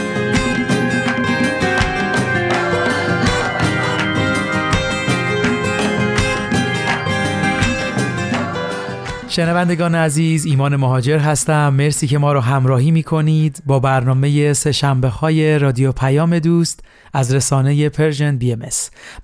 شنوندگان 9.31 9.95
عزیز 9.95 10.45
ایمان 10.45 10.75
مهاجر 10.75 11.17
هستم. 11.17 11.73
مرسی 11.73 12.07
که 12.07 12.17
ما 12.17 12.33
رو 12.33 12.39
همراهی 12.39 12.91
می 12.91 13.03
کنید 13.03 13.63
با 13.65 13.79
برنامه 13.79 14.87
های 15.09 15.59
رادیو 15.59 15.91
پیام 15.91 16.39
دوست 16.39 16.79
از 17.13 17.33
رسانه 17.33 17.89
Persian 17.89 18.37
BMS 18.37 18.65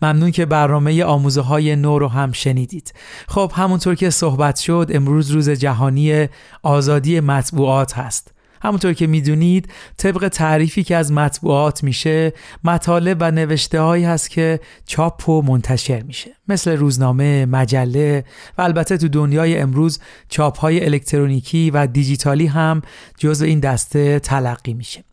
ممنون 0.02 0.32
که 0.32 0.46
برنامه 0.46 1.04
آموزه 1.04 1.42
های 1.42 1.76
نو 1.76 2.00
رو 2.00 2.08
هم 2.08 2.32
شنیدید. 2.32 2.94
خب 3.28 3.52
همونطور 3.56 3.96
که 3.96 4.10
صحبت 4.10 4.56
شد 4.56 4.92
امروز 4.94 5.32
روز 5.32 5.50
جهانی 5.50 6.28
آزادی 6.64 7.20
مطبوعات 7.20 7.98
هست. 7.98 8.37
همونطور 8.62 8.94
که 8.94 9.08
می‌دونید 9.08 9.70
طبق 9.98 10.28
تعریفی 10.28 10.84
که 10.84 10.96
از 10.96 11.12
مطبوعات 11.12 11.84
میشه 11.84 12.34
مطالب 12.64 13.18
و 13.20 13.32
نوشته 13.32 13.82
هایی 13.82 14.04
هست 14.04 14.30
که 14.30 14.60
چاپ 14.86 15.30
و 15.30 15.42
منتشر 15.42 16.04
میشه. 16.04 16.32
مثل 16.48 16.78
روزنامه، 16.78 17.46
مجله 17.46 18.24
و 18.58 18.62
البته 18.62 18.98
تو 18.98 19.08
دنیای 19.08 19.58
امروز 19.58 20.00
چاپ 20.30 20.60
های 20.60 20.86
الکترونیکی 20.86 21.72
و 21.72 21.88
دیجیتالی 21.88 22.46
هم 22.46 22.82
جزو 23.18 23.46
این 23.46 23.60
دسته 23.60 24.20
تلقی 24.20 24.74
میشه. 24.74 25.07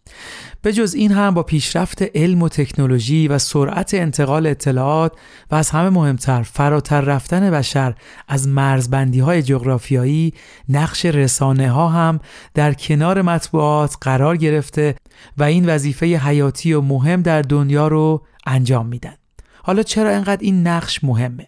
به 0.62 0.72
جز 0.72 0.94
این 0.94 1.12
هم 1.12 1.34
با 1.34 1.42
پیشرفت 1.42 2.02
علم 2.14 2.42
و 2.42 2.48
تکنولوژی 2.48 3.28
و 3.28 3.38
سرعت 3.38 3.94
انتقال 3.94 4.46
اطلاعات 4.46 5.12
و 5.50 5.54
از 5.54 5.70
همه 5.70 5.88
مهمتر 5.88 6.42
فراتر 6.42 7.00
رفتن 7.00 7.50
بشر 7.50 7.94
از 8.28 8.48
مرزبندی 8.48 9.20
های 9.20 9.42
جغرافیایی 9.42 10.34
نقش 10.68 11.06
رسانه 11.06 11.70
ها 11.70 11.88
هم 11.88 12.20
در 12.54 12.74
کنار 12.74 13.22
مطبوعات 13.22 13.96
قرار 14.00 14.36
گرفته 14.36 14.94
و 15.38 15.42
این 15.42 15.66
وظیفه 15.66 16.06
حیاتی 16.06 16.72
و 16.72 16.80
مهم 16.80 17.22
در 17.22 17.42
دنیا 17.42 17.88
رو 17.88 18.26
انجام 18.46 18.86
میدن 18.86 19.14
حالا 19.62 19.82
چرا 19.82 20.10
انقدر 20.10 20.42
این 20.42 20.66
نقش 20.66 21.04
مهمه؟ 21.04 21.46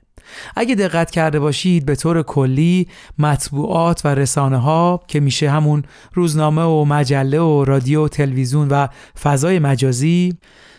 اگه 0.56 0.74
دقت 0.74 1.10
کرده 1.10 1.40
باشید 1.40 1.86
به 1.86 1.96
طور 1.96 2.22
کلی 2.22 2.88
مطبوعات 3.18 4.00
و 4.04 4.08
رسانه 4.08 4.56
ها 4.56 5.02
که 5.08 5.20
میشه 5.20 5.50
همون 5.50 5.82
روزنامه 6.12 6.62
و 6.62 6.84
مجله 6.84 7.40
و 7.40 7.64
رادیو 7.64 8.04
و 8.04 8.08
تلویزیون 8.08 8.68
و 8.68 8.86
فضای 9.22 9.58
مجازی 9.58 10.36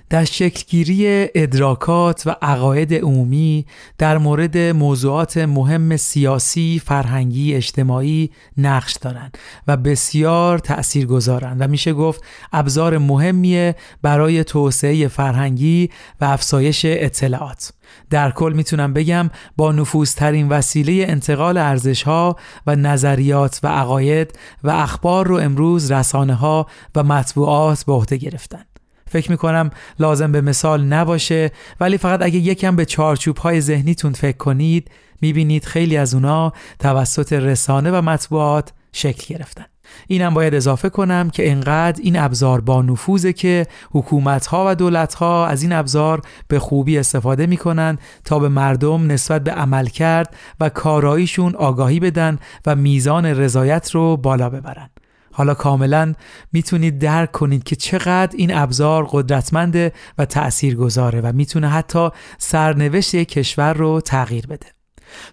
در 0.09 0.25
شکلگیری 0.25 1.27
ادراکات 1.35 2.23
و 2.25 2.35
عقاید 2.41 2.93
عمومی 2.93 3.65
در 3.97 4.17
مورد 4.17 4.57
موضوعات 4.57 5.37
مهم 5.37 5.97
سیاسی، 5.97 6.81
فرهنگی، 6.85 7.55
اجتماعی 7.55 8.31
نقش 8.57 8.93
دارند 8.93 9.37
و 9.67 9.77
بسیار 9.77 10.59
تأثیر 10.59 11.05
گذارند 11.05 11.61
و 11.61 11.67
میشه 11.67 11.93
گفت 11.93 12.23
ابزار 12.53 12.97
مهمیه 12.97 13.75
برای 14.01 14.43
توسعه 14.43 15.07
فرهنگی 15.07 15.89
و 16.21 16.25
افزایش 16.25 16.81
اطلاعات. 16.85 17.73
در 18.09 18.31
کل 18.31 18.53
می‌تونم 18.55 18.93
بگم 18.93 19.29
با 19.57 19.71
نفوذترین 19.71 20.49
وسیله 20.49 21.05
انتقال 21.07 21.57
ارزش 21.57 22.03
ها 22.03 22.35
و 22.67 22.75
نظریات 22.75 23.59
و 23.63 23.67
عقاید 23.67 24.39
و 24.63 24.69
اخبار 24.69 25.27
رو 25.27 25.35
امروز 25.35 25.91
رسانه 25.91 26.33
ها 26.33 26.67
و 26.95 27.03
مطبوعات 27.03 27.83
به 27.85 27.93
عهده 27.93 28.17
گرفتن. 28.17 28.63
فکر 29.09 29.31
می‌کنم 29.31 29.69
لازم 29.99 30.31
به 30.31 30.41
مثال 30.41 30.83
نباشه. 30.83 31.51
ولی 31.79 31.97
فقط 31.97 32.21
اگه 32.21 32.39
یکم 32.39 32.75
به 32.75 32.85
چارچوب 32.85 33.37
های 33.37 33.61
ذهنیتون 33.61 34.13
فکر 34.13 34.37
کنید 34.37 34.91
می‌بینید 35.21 35.65
خیلی 35.65 35.97
از 35.97 36.13
اونا 36.13 36.53
توسط 36.79 37.33
رسانه 37.33 37.91
و 37.91 38.01
مطبوعات 38.01 38.73
شکل 38.91 39.35
گرفتن. 39.35 39.65
اینم 40.07 40.33
باید 40.33 40.55
اضافه 40.55 40.89
کنم 40.89 41.29
که 41.29 41.51
انقدر 41.51 42.01
این 42.03 42.19
ابزار 42.19 42.61
با 42.61 42.81
نفوذه 42.81 43.33
که 43.33 43.67
حکومت 43.91 44.45
ها 44.45 44.65
و 44.67 44.75
دولت 44.75 45.13
ها 45.13 45.47
از 45.47 45.63
این 45.63 45.73
ابزار 45.73 46.21
به 46.47 46.59
خوبی 46.59 46.97
استفاده 46.97 47.45
می‌کنن 47.45 47.97
تا 48.25 48.39
به 48.39 48.49
مردم 48.49 49.11
نسبت 49.11 49.43
به 49.43 49.51
عمل 49.51 49.85
کرد 49.85 50.35
و 50.59 50.69
کاراییشون 50.69 51.55
آگاهی 51.55 51.99
بدن 51.99 52.39
و 52.65 52.75
میزان 52.75 53.25
رضایت 53.25 53.91
رو 53.91 54.17
بالا 54.17 54.49
ببرن. 54.49 54.89
حالا 55.37 55.53
کاملا 55.53 56.13
می‌تونید 56.51 56.99
درک 56.99 57.31
کنید 57.31 57.63
که 57.63 57.75
چقدر 57.75 58.35
این 58.37 58.53
ابزار 58.53 59.07
قدرتمنده 59.11 59.93
و 60.17 60.25
تأثیر 60.25 60.75
گذاره 60.75 61.21
و 61.21 61.31
می‌تونه 61.33 61.69
حتی 61.69 62.09
سرنوشت 62.37 63.13
یک 63.13 63.29
کشور 63.29 63.73
رو 63.73 64.01
تغییر 64.01 64.47
بده. 64.47 64.67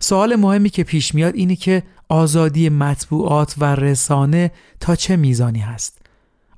سوال 0.00 0.36
مهمی 0.36 0.70
که 0.70 0.84
پیش 0.84 1.14
میاد 1.14 1.34
اینه 1.34 1.56
که 1.56 1.82
آزادی 2.08 2.68
مطبوعات 2.68 3.54
و 3.58 3.74
رسانه 3.74 4.50
تا 4.80 4.96
چه 4.96 5.16
میزانی 5.16 5.58
هست؟ 5.58 5.98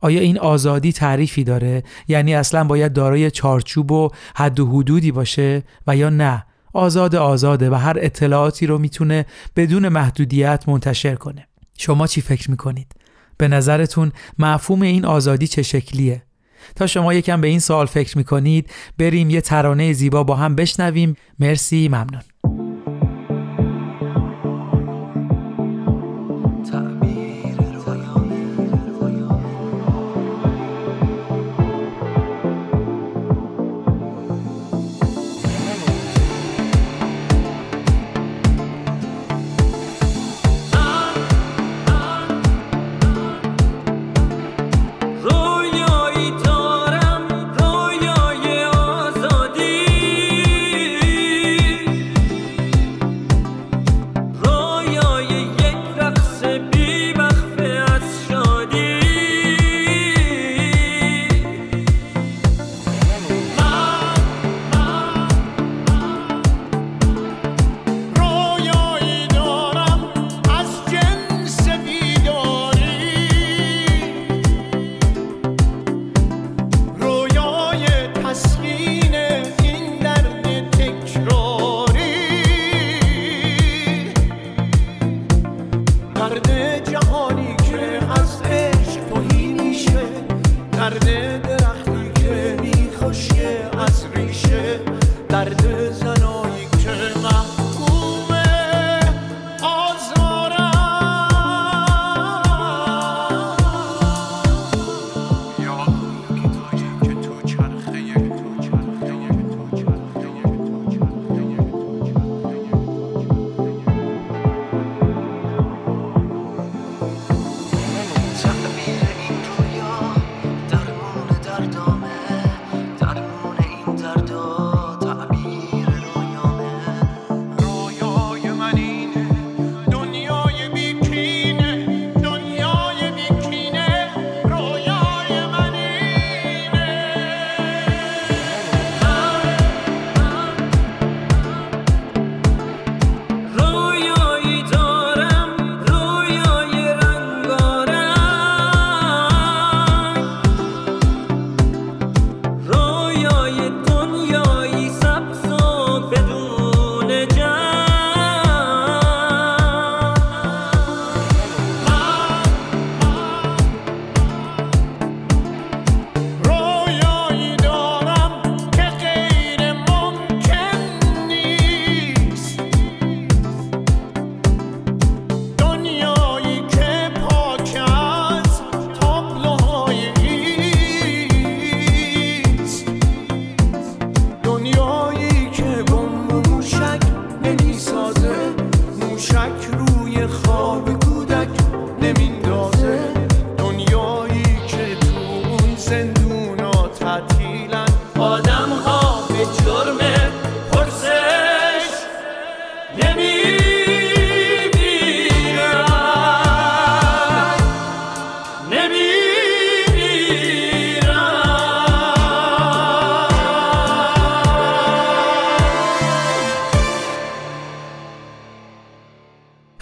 آیا 0.00 0.20
این 0.20 0.38
آزادی 0.38 0.92
تعریفی 0.92 1.44
داره؟ 1.44 1.82
یعنی 2.08 2.34
اصلا 2.34 2.64
باید 2.64 2.92
دارای 2.92 3.30
چارچوب 3.30 3.92
و 3.92 4.10
حد 4.36 4.60
و 4.60 4.66
حدودی 4.66 5.12
باشه 5.12 5.62
و 5.86 5.96
یا 5.96 6.10
نه؟ 6.10 6.44
آزاد 6.72 7.14
آزاده 7.14 7.70
و 7.70 7.74
هر 7.74 7.96
اطلاعاتی 8.00 8.66
رو 8.66 8.78
می‌تونه 8.78 9.26
بدون 9.56 9.88
محدودیت 9.88 10.64
منتشر 10.68 11.14
کنه. 11.14 11.46
شما 11.78 12.06
چی 12.06 12.20
فکر 12.20 12.50
می‌کنید؟ 12.50 13.05
به 13.38 13.48
نظرتون 13.48 14.12
مفهوم 14.38 14.82
این 14.82 15.04
آزادی 15.04 15.46
چه 15.46 15.62
شکلیه؟ 15.62 16.22
تا 16.76 16.86
شما 16.86 17.14
یکم 17.14 17.40
به 17.40 17.48
این 17.48 17.60
سوال 17.60 17.86
فکر 17.86 18.18
می‌کنید 18.18 18.70
بریم 18.98 19.30
یه 19.30 19.40
ترانه 19.40 19.92
زیبا 19.92 20.24
با 20.24 20.36
هم 20.36 20.54
بشنویم. 20.54 21.16
مرسی 21.38 21.88
ممنون. 21.88 22.22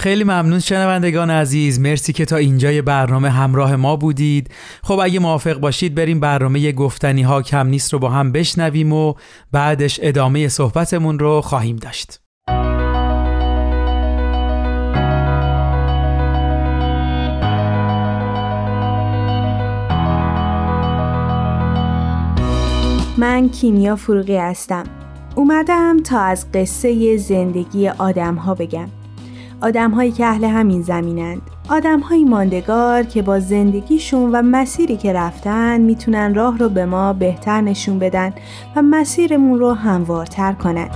خیلی 0.05 0.25
ممنون 0.25 0.61
شنوندگان 0.61 1.31
عزیز. 1.31 1.81
مرسی 1.81 2.13
که 2.13 2.25
تا 2.25 2.37
اینجای 2.37 2.83
برنامه 2.83 3.31
همراه 3.31 3.77
ما 3.77 3.97
بودید. 3.97 4.51
خب 4.83 4.99
اگه 5.03 5.21
موافق 5.21 5.61
باشید 5.61 5.95
بریم 5.95 6.21
برنامه 6.21 6.73
گفتنی 6.73 7.23
ها 7.23 7.43
کم 7.43 7.67
نیست 7.67 7.93
رو 7.93 7.99
با 7.99 8.11
هم 8.11 8.33
بشنویم 8.33 8.93
و 8.93 9.15
بعدش 9.53 10.01
ادامه 10.03 10.49
صحبتمون 10.49 11.19
رو 11.19 11.41
خواهیم 11.41 11.77
داشت. 11.77 12.21
من 23.19 23.49
کیمیا 23.49 23.97
فروغی 23.97 24.37
هستم. 24.37 24.85
اومدم 25.35 26.03
تا 26.03 26.21
از 26.21 26.53
قصه 26.53 27.17
زندگی 27.17 27.89
آدم 27.89 28.35
ها 28.35 28.55
بگم. 28.55 29.04
آدم 29.63 29.91
هایی 29.91 30.13
که 30.13 30.27
اهل 30.27 30.45
همین 30.45 30.83
زمینند. 30.83 31.43
آدم 31.71 32.01
های 32.01 32.25
ماندگار 32.25 33.03
که 33.03 33.23
با 33.23 33.41
زندگیشون 33.41 34.31
و 34.33 34.43
مسیری 34.43 34.97
که 34.97 35.13
رفتن 35.13 35.81
می‌تونن 35.81 36.35
راه 36.35 36.59
رو 36.59 36.69
به 36.69 36.87
ما 36.87 37.13
بهتر 37.13 37.61
نشون 37.61 37.99
بدن 37.99 38.33
و 38.77 38.83
مسیرمون 38.83 39.59
رو 39.59 39.73
هموارتر 39.73 40.53
کنن. 40.53 40.89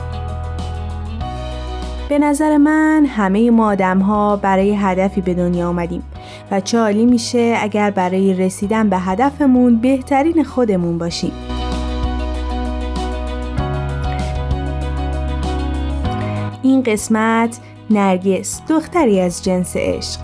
به 2.09 2.19
نظر 2.19 2.57
من 2.57 3.07
همه 3.07 3.51
ما 3.51 3.67
آدم 3.69 3.99
ها 3.99 4.37
برای 4.37 4.75
هدفی 4.75 5.21
به 5.21 5.35
دنیا 5.35 5.69
آمدیم 5.69 6.03
و 6.51 6.61
چه 6.61 6.79
عالی 6.79 7.07
میشه 7.07 7.57
اگر 7.61 7.91
برای 7.91 8.35
رسیدن 8.35 8.89
به 8.89 8.99
هدفمون 8.99 9.77
بهترین 9.77 10.45
خودمون 10.45 10.99
باشیم. 10.99 11.33
این 16.63 16.83
قسمت 16.83 17.59
نرگس 17.91 18.61
دختری 18.69 19.21
از 19.21 19.45
جنس 19.45 19.73
عشق. 19.77 20.21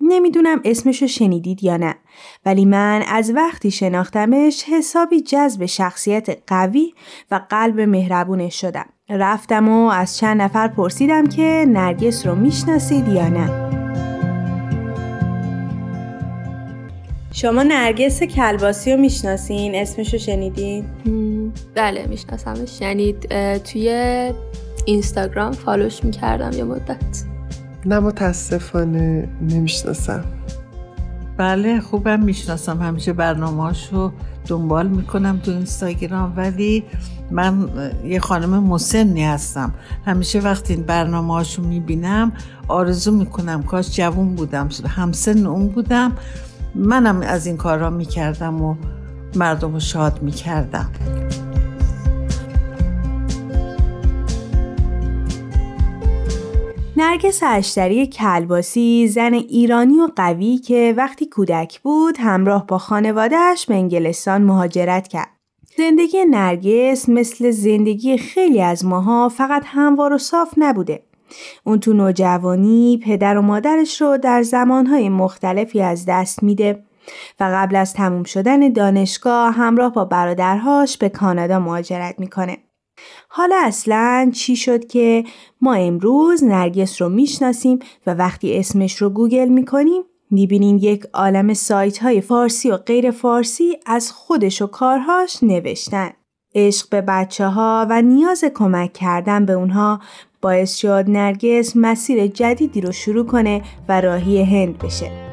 نمی‌دونم 0.00 0.60
اسمشو 0.64 1.06
شنیدید 1.06 1.64
یا 1.64 1.76
نه 1.76 1.94
ولی 2.46 2.64
من 2.64 3.02
از 3.08 3.32
وقتی 3.34 3.70
شناختمش 3.70 4.64
حسابی 4.64 5.20
جذب 5.20 5.66
شخصیت 5.66 6.38
قوی 6.46 6.94
و 7.30 7.40
قلب 7.50 7.80
مهربونش 7.80 8.60
شدم. 8.60 8.86
رفتم 9.10 9.68
و 9.68 9.88
از 9.88 10.18
چند 10.18 10.42
نفر 10.42 10.68
پرسیدم 10.68 11.26
که 11.26 11.64
نرگس 11.68 12.26
رو 12.26 12.34
می‌شناسید 12.34 13.08
یا 13.08 13.28
نه. 13.28 13.68
شما 17.32 17.62
نرگس 17.62 18.22
کلباسی 18.22 18.92
رو 18.92 19.00
می‌شناسین؟ 19.00 19.74
اسمشو 19.74 20.18
شنیدین؟ 20.18 20.84
بله 21.74 22.06
میشناسمش. 22.06 22.80
یعنی 22.80 23.12
توی 23.72 24.30
اینستاگرام 24.84 25.52
فالوش 25.52 26.04
می‌کردم 26.04 26.58
یه 26.58 26.64
مدت. 26.64 27.24
نه 27.86 27.98
متاسفانه 27.98 29.28
نمی‌شناسم. 29.50 30.24
بله 31.36 31.80
خوبم 31.80 32.20
می‌شناسم. 32.20 32.82
همیشه 32.82 33.12
برنامهاشو 33.12 34.12
دنبال 34.46 34.88
می‌کنم 34.88 35.40
تو 35.44 35.50
اینستاگرام 35.50 36.32
ولی 36.36 36.84
من 37.30 37.68
یه 38.04 38.20
خانم 38.20 38.62
مسنی 38.62 39.24
هستم. 39.24 39.74
همیشه 40.06 40.40
وقتی 40.40 40.74
این 40.74 40.82
برنامه 40.82 41.34
هاشو 41.34 41.62
می‌بینم 41.62 42.32
آرزو 42.68 43.12
می‌کنم 43.12 43.62
کاش 43.62 43.96
جوون 43.96 44.34
بودم 44.34 44.68
همسن 44.86 45.46
اون 45.46 45.68
بودم. 45.68 46.12
منم 46.74 47.20
از 47.20 47.46
این 47.46 47.56
کار 47.56 47.78
را 47.78 47.90
می‌کردم 47.90 48.62
و 48.62 48.76
مردم 49.36 49.72
رو 49.72 49.80
شاد 49.80 50.22
می‌کردم. 50.22 50.90
نرگس 57.00 57.40
اشتری 57.42 58.06
کلباسی 58.06 59.08
زن 59.08 59.34
ایرانی 59.34 60.00
و 60.00 60.08
قوی 60.16 60.58
که 60.58 60.94
وقتی 60.96 61.26
کودک 61.26 61.80
بود 61.80 62.16
همراه 62.18 62.66
با 62.66 62.78
خانوادهش 62.78 63.66
به 63.66 63.74
انگلستان 63.74 64.42
مهاجرت 64.42 65.08
کرد. 65.08 65.28
زندگی 65.76 66.24
نرگس 66.24 67.08
مثل 67.08 67.50
زندگی 67.50 68.18
خیلی 68.18 68.62
از 68.62 68.84
ماها 68.84 69.28
فقط 69.28 69.62
هموار 69.66 70.12
و 70.12 70.18
صاف 70.18 70.54
نبوده. 70.56 71.02
اون 71.64 71.80
تو 71.80 71.92
نوجوانی 71.92 73.00
پدر 73.04 73.38
و 73.38 73.42
مادرش 73.42 74.00
رو 74.00 74.16
در 74.16 74.42
زمانهای 74.42 75.08
مختلفی 75.08 75.82
از 75.82 76.04
دست 76.08 76.42
میده 76.42 76.82
و 77.40 77.44
قبل 77.54 77.76
از 77.76 77.94
تموم 77.94 78.24
شدن 78.24 78.72
دانشگاه 78.72 79.54
همراه 79.54 79.92
با 79.92 80.04
برادرهاش 80.04 80.98
به 80.98 81.08
کانادا 81.08 81.58
مهاجرت 81.58 82.14
می‌کنه. 82.18 82.58
حالا 83.28 83.60
اصلا 83.64 84.30
چی 84.34 84.56
شد 84.56 84.86
که 84.86 85.24
ما 85.60 85.74
امروز 85.74 86.44
نرگس 86.44 87.02
رو 87.02 87.08
می‌شناسیم 87.08 87.78
و 88.06 88.14
وقتی 88.14 88.56
اسمش 88.56 88.96
رو 88.96 89.10
گوگل 89.10 89.48
می‌کنیم 89.48 90.02
می‌بینیم 90.30 90.78
یک 90.80 91.04
عالم 91.14 91.54
سایت 91.54 91.98
های 91.98 92.20
فارسی 92.20 92.70
و 92.70 92.76
غیر 92.76 93.10
فارسی 93.10 93.76
از 93.86 94.12
خودش 94.12 94.62
و 94.62 94.66
کارهاش 94.66 95.42
نوشتن. 95.42 96.10
عشق 96.54 96.88
به 96.88 97.00
بچه 97.00 97.46
ها 97.46 97.86
و 97.90 98.02
نیاز 98.02 98.44
کمک 98.54 98.92
کردن 98.92 99.44
به 99.44 99.52
اونها 99.52 100.00
باعث 100.42 100.76
شد 100.76 101.04
نرگس 101.08 101.76
مسیر 101.76 102.26
جدیدی 102.26 102.80
رو 102.80 102.92
شروع 102.92 103.26
کنه 103.26 103.62
و 103.88 104.00
راهی 104.00 104.42
هند 104.42 104.78
بشه. 104.78 105.27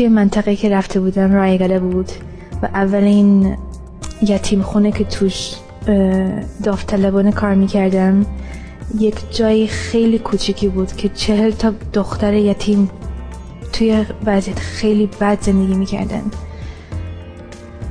توی 0.00 0.08
منطقه 0.08 0.56
که 0.56 0.68
رفته 0.68 1.00
بودم 1.00 1.32
رایگله 1.32 1.78
بود 1.78 2.10
و 2.62 2.66
اولین 2.66 3.56
یتیم 4.22 4.62
خونه 4.62 4.92
که 4.92 5.04
توش 5.04 5.54
داوطلبانه 6.62 7.32
کار 7.32 7.54
می‌کردم 7.54 8.26
یک 8.98 9.14
جای 9.30 9.66
خیلی 9.66 10.18
کوچیکی 10.18 10.68
بود 10.68 10.92
که 10.92 11.08
چهل 11.08 11.50
تا 11.50 11.72
دختر 11.92 12.34
یتیم 12.34 12.90
توی 13.72 14.04
وضعیت 14.26 14.58
خیلی 14.58 15.10
بد 15.20 15.38
زندگی 15.40 15.74
می‌کردن. 15.74 16.22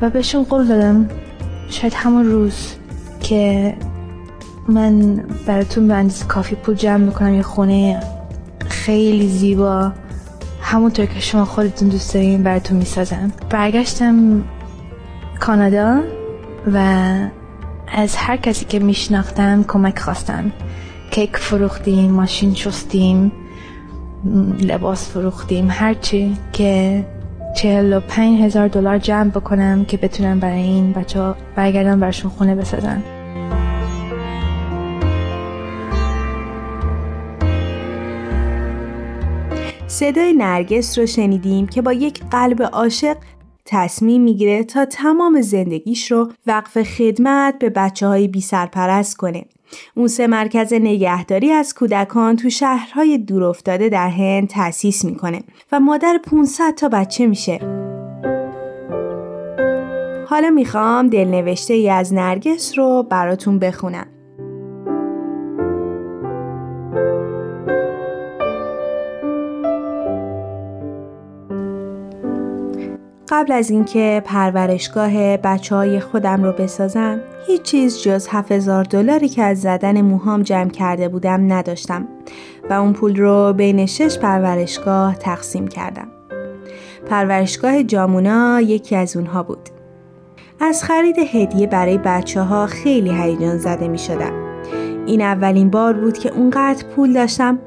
و 0.01 0.09
بهشون 0.09 0.43
قول 0.43 0.67
دادم 0.67 1.09
شاید 1.69 1.93
همون 1.93 2.25
روز 2.25 2.75
که 3.21 3.73
من 4.67 5.23
براتون 5.45 5.87
به 5.87 5.93
اندازه 5.93 6.25
کافی 6.25 6.55
پول 6.55 6.75
جمع 6.75 7.05
می‌کنم 7.05 7.33
یه 7.33 7.41
خونه 7.41 7.99
خیلی 8.67 9.27
زیبا 9.27 9.91
همونطور 10.61 11.05
که 11.05 11.19
شما 11.19 11.45
خودتون 11.45 11.87
دوست 11.87 12.13
دارین 12.13 12.43
براتون 12.43 12.77
می‌سازم. 12.77 13.31
برگشتم 13.49 14.43
کانادا 15.39 16.01
و 16.73 16.77
از 17.87 18.15
هر 18.15 18.37
کسی 18.37 18.65
که 18.65 18.79
میشناختم 18.79 19.63
کمک 19.63 19.99
خواستم. 19.99 20.51
کیک 21.11 21.37
فروختیم 21.37 22.11
ماشین 22.11 22.53
شستیم 22.55 23.31
لباس 24.61 25.09
فروختیم 25.09 25.67
هرچی 25.69 26.37
که 26.53 27.05
چهل 27.55 27.93
و 27.93 27.99
پنج 27.99 28.41
هزار 28.41 28.67
دلار 28.67 28.97
جمع 28.97 29.29
بکنم 29.29 29.85
که 29.85 29.97
بتونم 29.97 30.39
برای 30.39 30.61
این 30.61 30.93
بچه 30.93 31.21
ها 31.21 31.35
برگردم 31.55 31.99
برشون 31.99 32.31
خونه 32.31 32.55
بسازم. 32.55 33.03
صدای 39.89 40.33
نرگس 40.33 40.99
رو 40.99 41.05
شنیدیم 41.05 41.67
که 41.67 41.81
با 41.81 41.93
یک 41.93 42.23
قلب 42.31 42.63
عاشق 42.63 43.17
تصمیم 43.65 44.21
می‌گیره 44.21 44.63
تا 44.63 44.85
تمام 44.85 45.41
زندگیش 45.41 46.11
رو 46.11 46.31
وقف 46.47 46.83
خدمت 46.83 47.59
به 47.59 47.69
بچه 47.69 48.07
های 48.07 48.27
بی 48.27 48.41
سرپرست 48.41 49.17
کنه. 49.17 49.45
اون 49.95 50.07
سه 50.07 50.27
مرکز 50.27 50.73
نگهداری 50.73 51.51
از 51.51 51.73
کودکان 51.73 52.35
تو 52.35 52.49
شهرهای 52.49 53.17
دورافتاده 53.17 53.89
در 53.89 54.09
هند 54.09 54.47
تأسیس 54.47 55.05
می‌کنه 55.05 55.41
و 55.71 55.79
مادر 55.79 56.19
500 56.23 56.73
تا 56.75 56.89
بچه 56.89 57.27
میشه. 57.27 57.59
حالا 60.29 60.49
می‌خوام 60.49 61.07
دلنوشته 61.07 61.73
ای 61.73 61.89
از 61.89 62.13
نرگس 62.13 62.77
رو 62.77 63.03
براتون 63.09 63.59
بخونم. 63.59 64.07
قبل 73.31 73.51
از 73.51 73.69
اینکه 73.69 74.21
پرورشگاه 74.25 75.37
بچه 75.37 75.75
های 75.75 75.99
خودم 75.99 76.43
رو 76.43 76.51
بسازم 76.51 77.21
هیچ 77.47 77.61
چیز 77.61 78.01
جز 78.01 78.27
7000 78.27 78.83
دلاری 78.83 79.29
که 79.29 79.43
از 79.43 79.61
زدن 79.61 80.01
موهام 80.01 80.43
جمع 80.43 80.69
کرده 80.69 81.09
بودم 81.09 81.53
نداشتم 81.53 82.07
و 82.69 82.73
اون 82.73 82.93
پول 82.93 83.15
رو 83.15 83.53
بین 83.53 83.85
شش 83.85 84.19
پرورشگاه 84.19 85.15
تقسیم 85.15 85.67
کردم. 85.67 86.07
پرورشگاه 87.09 87.83
جامونا 87.83 88.61
یکی 88.61 88.95
از 88.95 89.17
اونها 89.17 89.43
بود. 89.43 89.69
از 90.59 90.83
خرید 90.83 91.17
هدیه 91.17 91.67
برای 91.67 91.97
بچه 91.97 92.41
ها 92.41 92.67
خیلی 92.67 93.11
هیجان 93.11 93.57
زده 93.57 93.87
می 93.87 93.97
شدم. 93.97 94.48
این 95.05 95.21
اولین 95.21 95.69
بار 95.69 95.93
بود 95.93 96.17
که 96.17 96.33
اونقدر 96.33 96.85
پول 96.95 97.13
داشتم 97.13 97.59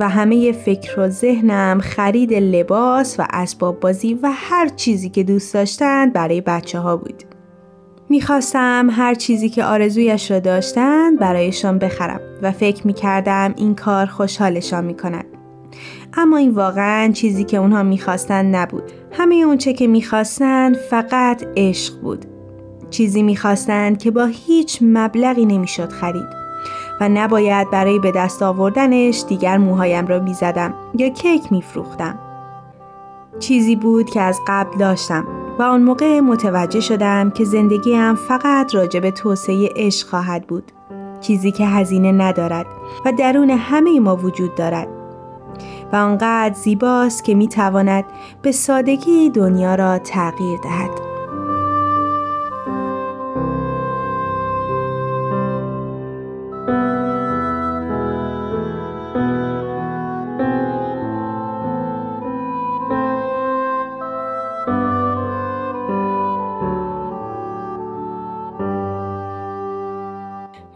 و 0.00 0.08
همه 0.08 0.52
فکر 0.52 1.00
و 1.00 1.08
ذهنم 1.08 1.80
خرید 1.80 2.32
لباس 2.32 3.20
و 3.20 3.26
اسباب 3.30 3.80
بازی 3.80 4.14
و 4.14 4.30
هر 4.34 4.68
چیزی 4.68 5.10
که 5.10 5.22
دوست 5.22 5.54
داشتند 5.54 6.12
برای 6.12 6.40
بچه 6.40 6.78
ها 6.78 6.96
بود. 6.96 7.22
می‌خواستم 8.08 8.88
هر 8.90 9.14
چیزی 9.14 9.48
که 9.48 9.64
آرزویش 9.64 10.30
را 10.30 10.38
داشتند 10.38 11.18
برایشان 11.18 11.78
بخرم 11.78 12.20
و 12.42 12.52
فکر 12.52 12.86
می‌کردم 12.86 13.54
این 13.56 13.74
کار 13.74 14.06
خوشحالشان 14.06 14.84
می‌کند. 14.84 15.24
اما 16.12 16.36
این 16.36 16.50
واقعا 16.50 17.12
چیزی 17.12 17.44
که 17.44 17.56
اونها 17.56 17.82
می‌خواستند 17.82 18.56
نبود. 18.56 18.82
همه 19.12 19.34
اونچه 19.34 19.72
که 19.72 19.86
می‌خواستند 19.86 20.76
فقط 20.76 21.44
عشق 21.56 22.00
بود. 22.00 22.24
چیزی 22.90 23.22
می‌خواستند 23.22 23.98
که 23.98 24.10
با 24.10 24.24
هیچ 24.24 24.78
مبلغی 24.82 25.46
نمی‌شد 25.46 25.88
خرید. 25.88 26.37
و 27.00 27.08
نباید 27.08 27.70
برای 27.70 27.98
به 27.98 28.12
دست 28.12 28.42
آوردنش 28.42 29.24
دیگر 29.28 29.58
موهایم 29.58 30.06
را 30.06 30.18
می‌زدم 30.18 30.74
یا 30.94 31.08
کیک 31.08 31.52
میفروختم. 31.52 32.18
چیزی 33.38 33.76
بود 33.76 34.10
که 34.10 34.20
از 34.20 34.40
قبل 34.46 34.78
داشتم 34.78 35.24
و 35.58 35.62
آن 35.62 35.82
موقع 35.82 36.20
متوجه 36.20 36.80
شدم 36.80 37.30
که 37.30 37.44
زندگیم 37.44 38.14
فقط 38.14 38.74
راجع 38.74 39.00
به 39.00 39.10
توسعه 39.10 39.68
عشق 39.76 40.08
خواهد 40.08 40.46
بود. 40.46 40.72
چیزی 41.20 41.52
که 41.52 41.66
هزینه 41.66 42.12
ندارد 42.12 42.66
و 43.04 43.12
درون 43.12 43.50
همه 43.50 44.00
ما 44.00 44.16
وجود 44.16 44.54
دارد. 44.54 44.88
و 45.92 45.96
آنقدر 45.96 46.54
زیباست 46.54 47.24
که 47.24 47.34
می 47.34 47.48
تواند 47.48 48.04
به 48.42 48.52
سادگی 48.52 49.30
دنیا 49.30 49.74
را 49.74 49.98
تغییر 49.98 50.58
دهد. 50.62 51.07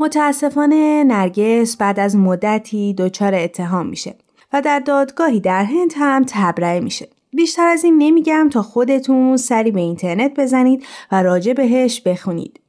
متاسفانه 0.03 1.05
نرگس 1.05 1.77
بعد 1.77 2.01
از 2.01 2.17
مدتی 2.17 2.95
دچار 2.95 3.35
اتهام 3.35 3.87
میشه 3.87 4.15
و 4.53 4.63
در 4.63 4.79
دادگاهی 4.79 5.41
در 5.41 5.65
هند 5.65 5.93
هم 5.97 6.25
تبرئه 6.29 6.81
میشه. 6.81 7.09
بیشتر 7.33 7.69
از 7.69 7.85
این 7.85 7.99
نمیگم 7.99 8.49
تا 8.53 8.63
خودتون 8.63 9.37
سری 9.37 9.71
به 9.71 9.81
اینترنت 9.81 10.41
بزنید 10.41 10.85
و 11.13 11.23
راجع 11.23 11.53
بهش 11.53 12.01
بخونید. 12.01 12.61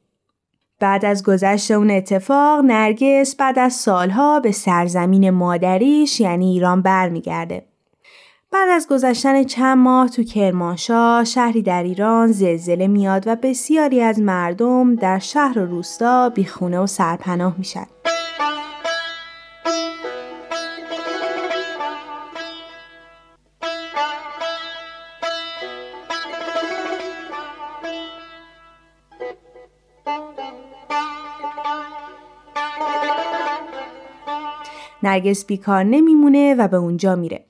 بعد 0.80 1.04
از 1.04 1.22
گذشت 1.22 1.70
اون 1.70 1.90
اتفاق 1.90 2.64
نرگس 2.64 3.36
بعد 3.36 3.58
از 3.58 3.72
سالها 3.72 4.40
به 4.40 4.52
سرزمین 4.52 5.30
مادریش 5.30 6.20
یعنی 6.20 6.50
ایران 6.50 6.82
برمیگرده. 6.82 7.66
بعد 8.54 8.68
از 8.68 8.88
گذشتن 8.88 9.44
چند 9.44 9.78
ماه 9.78 10.08
تو 10.08 10.22
کرمانشاه 10.22 11.24
شهری 11.24 11.62
در 11.62 11.82
ایران 11.82 12.32
زلزله 12.32 12.86
میاد 12.86 13.22
و 13.26 13.36
بسیاری 13.36 14.00
از 14.00 14.20
مردم 14.20 14.94
در 14.94 15.18
شهر 15.18 15.58
و 15.58 15.66
روستا 15.66 16.28
بیخونه 16.28 16.78
و 16.78 16.86
سرپناه 16.86 17.54
میشن. 17.58 17.86
نرگس 35.02 35.44
بیکار 35.46 35.84
نمیمونه 35.84 36.54
و 36.54 36.68
به 36.68 36.76
اونجا 36.76 37.16
میره. 37.16 37.44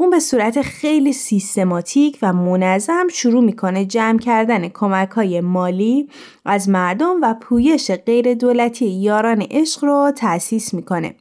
اون 0.00 0.10
به 0.10 0.18
صورت 0.18 0.62
خیلی 0.62 1.12
سیستماتیک 1.12 2.18
و 2.22 2.32
منظم 2.32 3.08
شروع 3.12 3.44
می‌کنه 3.44 3.84
جمع 3.84 4.18
کردن 4.18 4.68
کمک 4.68 5.10
های 5.10 5.40
مالی 5.40 6.08
از 6.44 6.68
مردم 6.68 7.16
و 7.22 7.34
پویش 7.40 7.90
غیر 7.90 8.34
دولتی 8.34 8.86
یاران 8.86 9.46
عشق 9.50 9.84
رو 9.84 10.12
تأسیس 10.16 10.74
می‌کنه. 10.74 11.14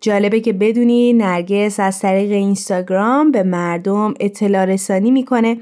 جالبه 0.00 0.40
که 0.40 0.52
بدونی 0.52 1.12
نرگس 1.12 1.80
از 1.80 2.00
طریق 2.00 2.32
اینستاگرام 2.32 3.30
به 3.30 3.42
مردم 3.42 4.14
اطلاع 4.20 4.64
رسانی 4.64 5.10
می‌کنه 5.10 5.56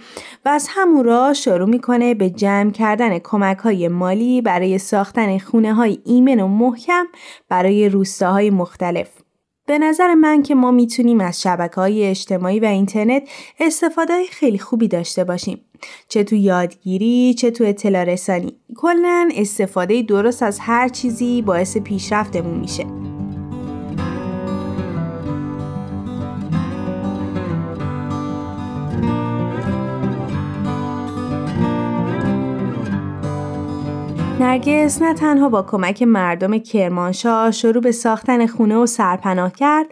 و 0.45 0.49
از 0.49 0.67
همون 0.71 1.05
راه 1.05 1.35
شروع 1.35 1.69
می‌کنه 1.69 2.15
به 2.15 2.31
جمع 2.31 2.71
کردن 2.71 3.19
کمک 3.19 3.59
های 3.59 3.89
مالی 3.89 4.43
برای 4.43 4.79
ساختن 4.79 5.39
خونه 5.39 5.75
های 5.75 5.99
ایمن 6.05 6.41
و 6.41 6.49
محکم 6.49 7.07
برای 7.49 7.89
روستاهای 7.89 8.51
مختلف. 8.51 9.09
به 9.69 9.79
نظر 9.79 10.15
من 10.15 10.43
که 10.43 10.55
ما 10.55 10.71
می‌تونیم 10.71 11.21
از 11.21 11.43
شبکه 11.43 11.75
های 11.75 12.07
اجتماعی 12.07 12.61
و 12.61 12.65
اینترنت 12.65 13.23
استفاده 13.61 14.25
خیلی 14.31 14.59
خوبی 14.59 14.89
داشته 14.89 15.25
باشیم. 15.25 15.61
چه 16.09 16.25
تو 16.25 16.35
یادگیری 16.35 17.35
چه 17.35 17.51
تو 17.51 17.65
اطلاع 17.65 18.05
رسانی. 18.05 18.53
کلا 18.77 19.29
استفاده 19.35 20.03
درست 20.03 20.43
از 20.43 20.59
هر 20.61 20.89
چیزی 20.89 21.43
باعث 21.43 21.77
پیشرفتمون 21.77 22.59
میشه. 22.59 22.87
نرگس 34.41 35.03
نه 35.03 35.15
تنها 35.15 35.49
با 35.49 35.63
کمک 35.63 36.03
مردم 36.03 36.59
کرمانشاه 36.59 37.51
شروع 37.51 37.83
به 37.83 37.93
ساختن 37.93 38.47
خونه 38.47 38.77
و 38.77 38.87
سرپناه 38.87 39.53
کرد 39.53 39.87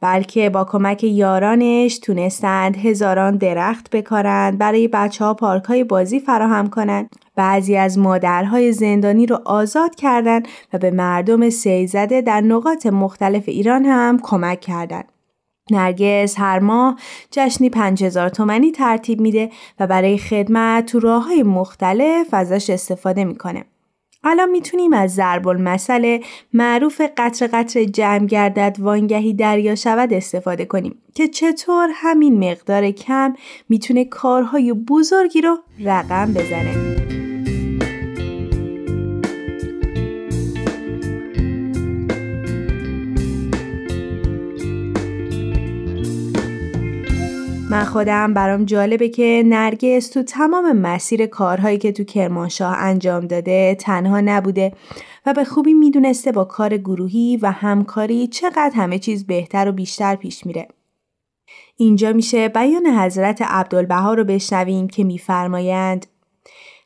بلکه 0.00 0.50
با 0.50 0.64
کمک 0.64 1.04
یارانش 1.04 1.98
تونستند 1.98 2.76
هزاران 2.76 3.36
درخت 3.36 3.90
بکارند 3.90 4.58
برای 4.58 4.88
بچه 4.88 5.24
ها 5.24 5.34
پارک 5.34 5.64
های 5.64 5.84
بازی 5.84 6.20
فراهم 6.20 6.70
کنند 6.70 7.16
بعضی 7.36 7.76
از 7.76 7.98
مادرهای 7.98 8.72
زندانی 8.72 9.26
رو 9.26 9.38
آزاد 9.44 9.94
کردند 9.94 10.48
و 10.72 10.78
به 10.78 10.90
مردم 10.90 11.50
سیزده 11.50 12.20
در 12.20 12.40
نقاط 12.40 12.86
مختلف 12.86 13.44
ایران 13.46 13.84
هم 13.84 14.18
کمک 14.22 14.60
کردند. 14.60 15.12
نرگس 15.70 16.34
هر 16.38 16.58
ماه 16.58 16.96
جشنی 17.30 17.70
5000 17.70 18.28
تومنی 18.28 18.70
ترتیب 18.70 19.20
میده 19.20 19.50
و 19.80 19.86
برای 19.86 20.18
خدمت 20.18 20.86
تو 20.86 21.00
راه 21.00 21.24
های 21.24 21.42
مختلف 21.42 22.34
ازش 22.34 22.70
استفاده 22.70 23.24
می‌کنه. 23.24 23.64
الان 24.24 24.50
می‌تونیم 24.50 24.92
از 24.92 25.14
ضرب 25.14 25.48
المثل 25.48 26.18
معروف 26.52 27.00
قطر 27.16 27.46
قطر 27.52 27.84
جمع 27.84 28.26
گردد 28.26 28.76
وانگهی 28.78 29.34
دریا 29.34 29.74
شود 29.74 30.12
استفاده 30.12 30.64
کنیم 30.64 30.98
که 31.14 31.28
چطور 31.28 31.88
همین 31.94 32.50
مقدار 32.50 32.90
کم 32.90 33.34
می‌تونه 33.68 34.04
کارهای 34.04 34.72
بزرگی 34.72 35.40
رو 35.40 35.58
رقم 35.84 36.32
بزنه. 36.32 37.21
من 47.72 47.84
خودم 47.84 48.34
برام 48.34 48.64
جالبه 48.64 49.08
که 49.08 49.42
نرگس 49.46 50.08
تو 50.08 50.22
تمام 50.22 50.72
مسیر 50.72 51.26
کارهایی 51.26 51.78
که 51.78 51.92
تو 51.92 52.04
کرمانشاه 52.04 52.76
انجام 52.78 53.26
داده 53.26 53.76
تنها 53.80 54.20
نبوده 54.20 54.72
و 55.26 55.34
به 55.34 55.44
خوبی 55.44 55.74
می‌دونسته 55.74 56.32
با 56.32 56.44
کار 56.44 56.76
گروهی 56.76 57.38
و 57.42 57.50
همکاری 57.50 58.26
چقدر 58.26 58.72
همه 58.74 58.98
چیز 58.98 59.26
بهتر 59.26 59.68
و 59.68 59.72
بیشتر 59.72 60.14
پیش 60.14 60.46
میره. 60.46 60.68
اینجا 61.76 62.12
میشه 62.12 62.48
بیان 62.48 62.86
حضرت 62.86 63.42
عبدالبها 63.42 64.14
رو 64.14 64.24
بشنویم 64.24 64.88
که 64.88 65.04
میفرمایند 65.04 66.06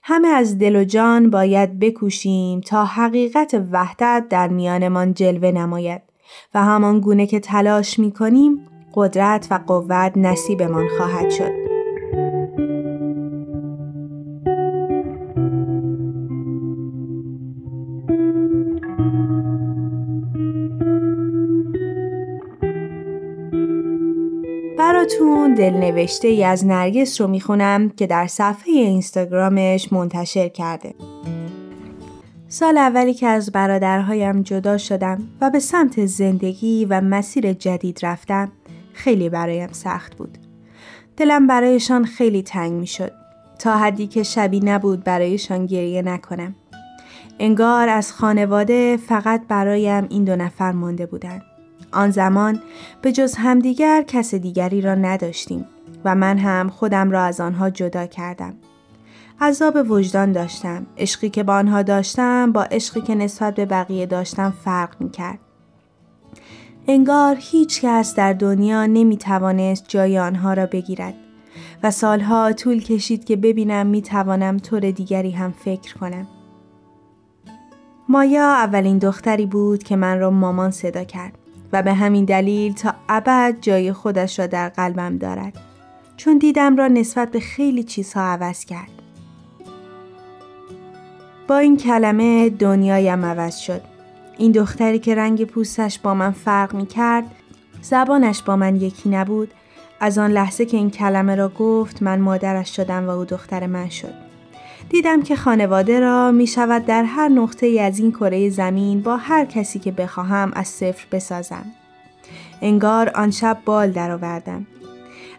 همه 0.03 0.29
از 0.29 0.59
دل 0.59 0.77
و 0.77 0.85
جان 0.85 1.31
باید 1.31 1.79
بکوشیم 1.79 2.61
تا 2.61 2.85
حقیقت 2.85 3.63
وحدت 3.73 4.27
در 4.31 4.49
میانمان 4.49 5.15
جلوه 5.15 5.51
نماید 5.51 6.03
و 6.55 6.65
همان 6.65 7.01
گونه 7.01 7.27
که 7.27 7.41
تلاش 7.41 7.99
می‌کنیم 7.99 8.69
قدرت 8.97 9.49
و 9.51 9.61
قوت 9.67 10.13
نصیبمان 10.17 10.89
خواهد 10.89 11.31
شد. 11.31 11.67
براتون 24.79 25.55
دلنوشته 25.55 26.29
ای 26.29 26.45
از 26.45 26.67
نرگس 26.67 27.21
رو 27.21 27.27
می‌خونم 27.27 27.91
که 27.91 28.07
در 28.07 28.27
صفحه 28.27 28.73
اینستاگرامش 28.73 29.93
منتشر 29.93 30.49
کرده. 30.49 30.95
سال 32.49 32.79
اولی 32.79 33.15
که 33.15 33.27
از 33.27 33.53
برادرهایم 33.53 34.43
جدا 34.43 34.79
شدم 34.79 35.29
و 35.41 35.51
به 35.51 35.59
سمت 35.59 36.07
زندگی 36.07 36.85
و 36.85 37.01
مسیر 37.01 37.53
جدید 37.53 37.99
رفتم 38.03 38.53
خیلی 38.97 39.29
برایم 39.29 39.73
سخت 39.73 40.15
بود. 40.17 40.39
دلم 41.17 41.47
برایشان 41.47 42.05
خیلی 42.05 42.43
تنگ 42.43 42.73
می 42.73 42.87
شد 42.87 43.13
تا 43.59 43.77
حدی 43.79 44.07
که 44.07 44.23
شبی 44.23 44.61
نبود 44.61 45.05
برایشان 45.05 45.67
گریه 45.67 46.03
نکنم. 46.03 46.55
انگار 47.39 47.89
از 47.89 48.13
خانواده 48.13 48.97
فقط 48.97 49.43
برایم 49.49 50.07
این 50.11 50.25
دو 50.25 50.37
نفر 50.37 50.73
مانده 50.73 51.07
بودند. 51.07 51.43
آن 51.93 52.11
زمان 52.11 52.63
به 53.03 53.13
جز 53.13 53.35
همدیگر 53.35 54.03
کس 54.03 54.35
دیگری 54.35 54.81
را 54.81 54.95
نداشتیم 54.95 55.67
و 56.05 56.15
من 56.15 56.39
هم 56.39 56.69
خودم 56.69 57.11
را 57.11 57.23
از 57.23 57.41
آنها 57.41 57.71
جدا 57.71 58.07
کردم. 58.07 58.55
عذاب 59.41 59.91
وجدان 59.91 60.33
داشتم. 60.33 60.87
عشقی 60.99 61.31
که 61.31 61.43
با 61.43 61.55
آنها 61.55 61.83
داشتم 61.83 62.53
با 62.53 62.63
عشقی 62.63 63.01
که 63.01 63.15
نسبت 63.15 63.55
به 63.55 63.67
بقیه 63.67 64.07
داشتم 64.07 64.55
فرق 64.65 65.01
می 65.01 65.11
کرد. 65.11 65.39
انگار 66.89 67.37
هیچ 67.41 67.81
کس 67.81 68.15
در 68.15 68.33
دنیا 68.33 68.87
نمی 68.87 69.17
توانست 69.17 69.85
جای 69.89 70.19
آنها 70.19 70.55
را 70.55 70.67
بگیرد 70.67 71.15
و 71.83 71.91
سالها 71.91 72.53
طول 72.53 72.83
کشید 72.83 73.25
که 73.25 73.37
ببینم 73.37 73.87
می 73.87 74.03
توانم 74.03 74.59
طور 74.59 74.91
دیگری 74.91 75.31
هم 75.31 75.53
فکر 75.53 75.95
کنم. 75.95 76.27
مایا 78.09 78.55
اولین 78.55 78.99
دختری 78.99 79.47
بود 79.47 79.83
که 79.83 79.97
من 79.97 80.21
را 80.21 80.31
مامان 80.31 80.71
صدا 80.71 81.05
کرد 81.05 81.33
و 81.73 81.83
به 81.83 81.95
همین 81.95 82.25
دلیل 82.25 82.75
تا 82.75 82.95
ابد 83.09 83.57
جای 83.61 83.93
خودش 83.93 84.39
را 84.39 84.47
در 84.47 84.69
قلبم 84.69 85.19
دارد 85.19 85.53
چون 86.17 86.39
دیدم 86.39 86.77
را 86.77 86.89
نسبت 86.89 87.31
به 87.31 87.41
خیلی 87.41 87.83
چیزها 87.85 88.23
عوض 88.23 88.65
کرد. 88.65 88.91
با 91.49 91.57
این 91.59 91.77
کلمه 91.77 92.51
دنیایم 92.51 93.25
عوض 93.25 93.57
شد. 93.57 93.96
این 94.39 94.53
دختری 94.53 94.99
که 94.99 95.15
رنگ 95.15 95.45
پوستش 95.45 95.99
با 95.99 96.15
من 96.15 96.31
فرق 96.31 96.75
می 96.75 96.87
کرد، 96.87 97.25
زبانش 97.83 98.43
با 98.43 98.57
من 98.57 98.77
یکی 98.77 99.09
نبود، 99.09 99.51
از 100.01 100.19
آن 100.19 100.31
لحظه 100.31 100.67
که 100.67 100.77
این 100.77 100.91
کلمه 100.91 101.35
را 101.35 101.49
گفت 101.49 102.03
من 102.03 102.21
مادرش 102.21 102.77
شدم 102.77 103.07
و 103.07 103.11
او 103.11 103.25
دختر 103.25 103.67
من 103.67 103.89
شد. 103.89 104.15
دیدم 104.89 105.23
که 105.23 105.37
خانواده 105.37 106.01
را 106.01 106.31
می 106.31 106.47
شود 106.47 106.85
در 106.85 107.05
هر 107.05 107.29
نقطه 107.29 107.67
ای 107.67 107.81
از 107.81 107.99
این 107.99 108.13
کره 108.13 108.51
زمین 108.51 109.01
با 109.01 109.17
هر 109.17 109.45
کسی 109.45 109.79
که 109.79 109.93
بخواهم 109.93 110.53
از 110.55 110.69
صفر 110.69 111.07
بسازم. 111.13 111.65
انگار 112.63 113.11
آن 113.15 113.31
شب 113.31 113.59
بال 113.65 113.91
درآوردم. 113.91 114.67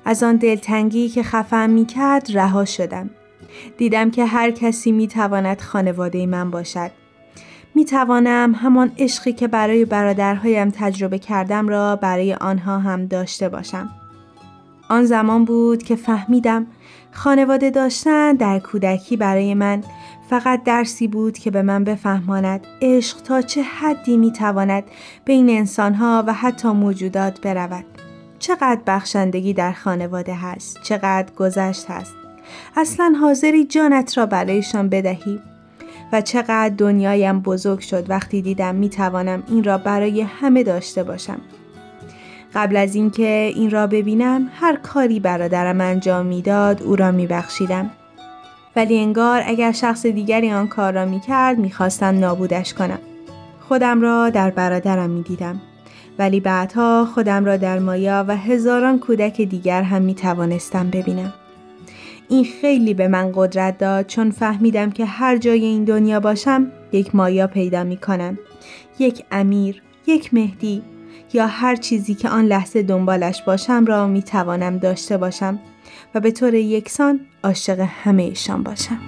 از 0.06 0.24
آن 0.24 0.36
دلتنگی 0.36 1.10
که 1.10 1.24
خفم 1.24 1.70
می 1.70 1.86
کرد 1.86 2.38
رها 2.38 2.66
شدم. 2.66 3.10
دیدم 3.78 4.12
که 4.12 4.26
هر 4.26 4.52
کسی 4.52 4.92
می 4.92 5.08
تواند 5.08 5.62
خانواده 5.62 6.26
من 6.26 6.52
باشد. 6.52 6.92
می 7.76 7.86
توانم 7.86 8.56
همان 8.56 8.92
عشقی 8.98 9.34
که 9.34 9.48
برای 9.48 9.86
برادرهایم 9.86 10.70
تجربه 10.70 11.20
کردم 11.20 11.68
را 11.68 11.96
برای 11.96 12.34
آنها 12.34 12.80
هم 12.80 13.06
داشته 13.06 13.50
باشم. 13.50 13.90
آن 14.90 15.06
زمان 15.06 15.46
بود 15.46 15.84
که 15.84 15.96
فهمیدم 15.96 16.68
خانواده 17.12 17.70
داشتن 17.70 18.34
در 18.34 18.60
کودکی 18.60 19.18
برای 19.18 19.54
من 19.54 19.84
فقط 20.30 20.64
درسی 20.64 21.08
بود 21.08 21.38
که 21.38 21.52
به 21.52 21.62
من 21.62 21.84
بفهماند 21.84 22.68
عشق 22.82 23.22
تا 23.22 23.42
چه 23.42 23.62
حدی 23.62 24.18
می 24.18 24.32
تواند 24.32 24.84
بین 25.26 25.50
انسانها 25.50 26.24
و 26.28 26.34
حتی 26.34 26.68
موجودات 26.68 27.42
برود. 27.42 27.86
چقدر 28.40 28.82
بخشندگی 28.88 29.54
در 29.54 29.72
خانواده 29.72 30.36
هست، 30.36 30.82
چقدر 30.84 31.34
گذشت 31.36 31.86
هست. 31.90 32.14
اصلا 32.76 33.14
حاضری 33.22 33.64
جانت 33.64 34.18
را 34.18 34.26
برایشان 34.26 34.90
بدهی 34.90 35.40
و 36.12 36.22
چقدر 36.22 36.74
دنیایم 36.78 37.40
بزرگ 37.40 37.80
شد 37.80 38.10
وقتی 38.10 38.42
دیدم 38.42 38.76
می 38.76 38.90
توانم 38.90 39.44
این 39.48 39.64
را 39.64 39.78
برای 39.78 40.22
همه 40.22 40.64
داشته 40.64 41.04
باشم. 41.04 41.38
قبل 42.56 42.78
از 42.78 42.96
اینکه 42.96 43.52
این 43.56 43.72
را 43.72 43.88
ببینم 43.88 44.50
هر 44.54 44.76
کاری 44.76 45.20
برادرم 45.20 45.82
انجام 45.82 46.26
می‌داد 46.26 46.84
او 46.84 46.96
را 46.96 47.12
میبخشیدم 47.12 47.90
ولی 48.76 49.00
انگار 49.00 49.44
اگر 49.46 49.72
شخص 49.72 50.06
دیگری 50.06 50.52
آن 50.52 50.68
کار 50.68 50.94
را 50.94 51.06
می‌کرد 51.06 51.58
می‌خواستم 51.58 52.20
نابودش 52.20 52.74
کنم 52.74 53.00
خودم 53.68 54.02
را 54.02 54.30
در 54.30 54.50
برادرم 54.50 55.10
می‌دیدم 55.10 55.62
ولی 56.20 56.40
بعدها 56.40 57.06
خودم 57.14 57.46
را 57.46 57.58
در 57.58 57.80
مایا 57.80 58.26
و 58.28 58.38
هزاران 58.38 59.00
کودک 59.00 59.42
دیگر 59.42 59.82
هم 59.82 60.02
می 60.02 60.16
توانستم 60.16 60.90
ببینم. 60.90 61.34
این 62.30 62.46
خیلی 62.62 62.94
به 62.94 63.08
من 63.08 63.32
قدرت 63.36 63.78
داد 63.78 64.06
چون 64.06 64.32
فهمیدم 64.32 64.92
که 64.92 65.06
هر 65.06 65.38
جای 65.38 65.66
این 65.66 65.84
دنیا 65.84 66.20
باشم 66.20 66.72
یک 66.92 67.16
مایا 67.16 67.48
پیدا 67.48 67.84
می 67.84 67.98
کنم. 67.98 68.40
یک 69.00 69.26
امیر، 69.32 69.82
یک 70.08 70.34
مهدی 70.34 70.84
یا 71.34 71.48
هر 71.48 71.76
چیزی 71.76 72.16
که 72.16 72.30
آن 72.30 72.46
لحظه 72.46 72.82
دنبالش 72.82 73.42
باشم 73.42 73.86
را 73.86 74.08
می 74.08 74.24
توانم 74.24 74.78
داشته 74.78 75.18
باشم 75.18 75.60
و 76.16 76.20
به 76.20 76.32
طور 76.32 76.54
یکسان 76.54 77.20
عاشق 77.44 77.80
همه 77.80 78.24
ایشان 78.24 78.64
باشم. 78.64 79.00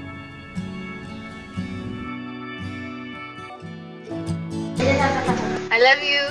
I 5.72 5.82
love 5.82 6.04
you. 6.04 6.26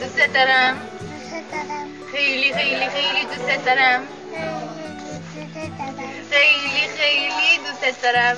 دوست 0.00 0.34
دارم. 0.34 0.76
خیلی 2.12 2.52
خیلی 2.52 2.86
خیلی 2.88 3.24
دوست 3.24 3.66
دارم. 3.66 4.17
خیلی 6.30 6.88
خیلی 6.96 7.58
دوست 7.58 8.02
دارم. 8.02 8.36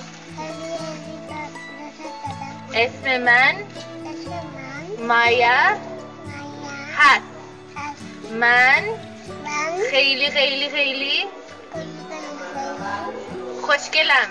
اسم 2.75 3.17
من 3.17 3.55
مایا 5.09 5.77
هست. 6.97 7.23
من 8.33 8.83
خیلی 9.91 10.31
خیلی 10.31 10.69
خیلی 10.71 11.25
خوشگلم. 13.63 14.29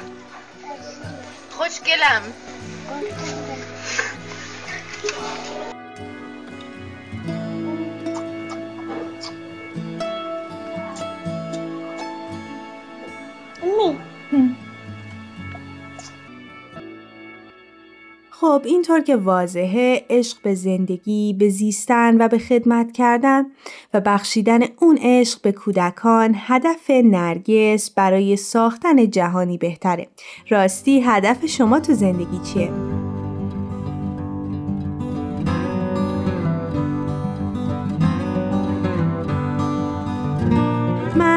خوشگلم. 1.58 2.22
خب 18.30 18.62
اینطور 18.66 19.00
که 19.00 19.16
واضحه 19.16 20.06
عشق 20.10 20.38
به 20.44 20.56
زندگی، 20.56 21.36
به 21.40 21.50
زیستن 21.50 22.22
و 22.22 22.28
به 22.28 22.38
خدمت 22.38 22.92
کردن 22.92 23.46
و 23.94 24.02
بخشیدن 24.02 24.60
اون 24.80 25.00
عشق 25.02 25.42
به 25.42 25.52
کودکان 25.52 26.36
هدف 26.38 26.90
نرگس 26.90 27.90
برای 27.90 28.36
ساختن 28.36 29.10
جهانی 29.10 29.58
بهتره. 29.58 30.08
راستی 30.50 31.02
هدف 31.02 31.46
شما 31.46 31.80
تو 31.80 31.94
زندگی 31.94 32.40
چیه؟ 32.54 32.99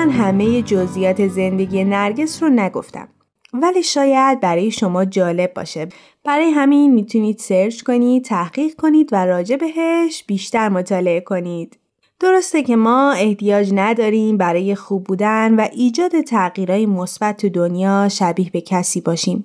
من 0.02 0.10
همه 0.10 0.62
جزئیات 0.62 1.28
زندگی 1.28 1.84
نرگس 1.84 2.42
رو 2.42 2.48
نگفتم. 2.48 3.08
ولی 3.54 3.82
شاید 3.82 4.40
برای 4.40 4.70
شما 4.70 5.04
جالب 5.04 5.54
باشه. 5.54 5.88
برای 6.24 6.50
همین 6.50 6.94
می‌تونید 6.94 7.38
سرچ 7.38 7.82
کنید، 7.82 8.24
تحقیق 8.24 8.74
کنید 8.74 9.08
و 9.12 9.26
راجع 9.26 9.56
بهش 9.56 10.24
بیشتر 10.26 10.68
مطالعه 10.68 11.20
کنید. 11.20 11.78
درسته 12.20 12.62
که 12.62 12.76
ما 12.76 13.12
احتیاج 13.12 13.70
نداریم 13.74 14.36
برای 14.36 14.74
خوب 14.74 15.04
بودن 15.04 15.54
و 15.54 15.68
ایجاد 15.72 16.20
تغییرهای 16.20 16.86
مثبت 16.86 17.36
تو 17.36 17.48
دنیا 17.48 18.08
شبیه 18.08 18.50
به 18.50 18.60
کسی 18.60 19.00
باشیم. 19.00 19.44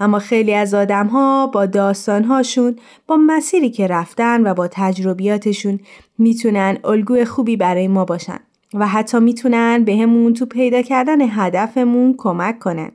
اما 0.00 0.18
خیلی 0.18 0.54
از 0.54 0.74
آدم 0.74 1.06
ها 1.06 1.46
با 1.46 1.66
داستانهاشون 1.66 2.76
با 3.06 3.16
مسیری 3.16 3.70
که 3.70 3.86
رفتن 3.86 4.46
و 4.46 4.54
با 4.54 4.68
تجربیاتشون 4.68 5.80
می‌تونن 6.18 6.78
الگوی 6.84 7.24
خوبی 7.24 7.56
برای 7.56 7.88
ما 7.88 8.04
باشن 8.04 8.40
و 8.74 8.86
حتی 8.86 9.18
می‌تونن 9.18 9.84
بهمون 9.84 10.32
تو 10.32 10.46
پیدا 10.46 10.82
کردن 10.82 11.18
هدفمون 11.20 12.14
کمک 12.18 12.58
کنن. 12.58 12.92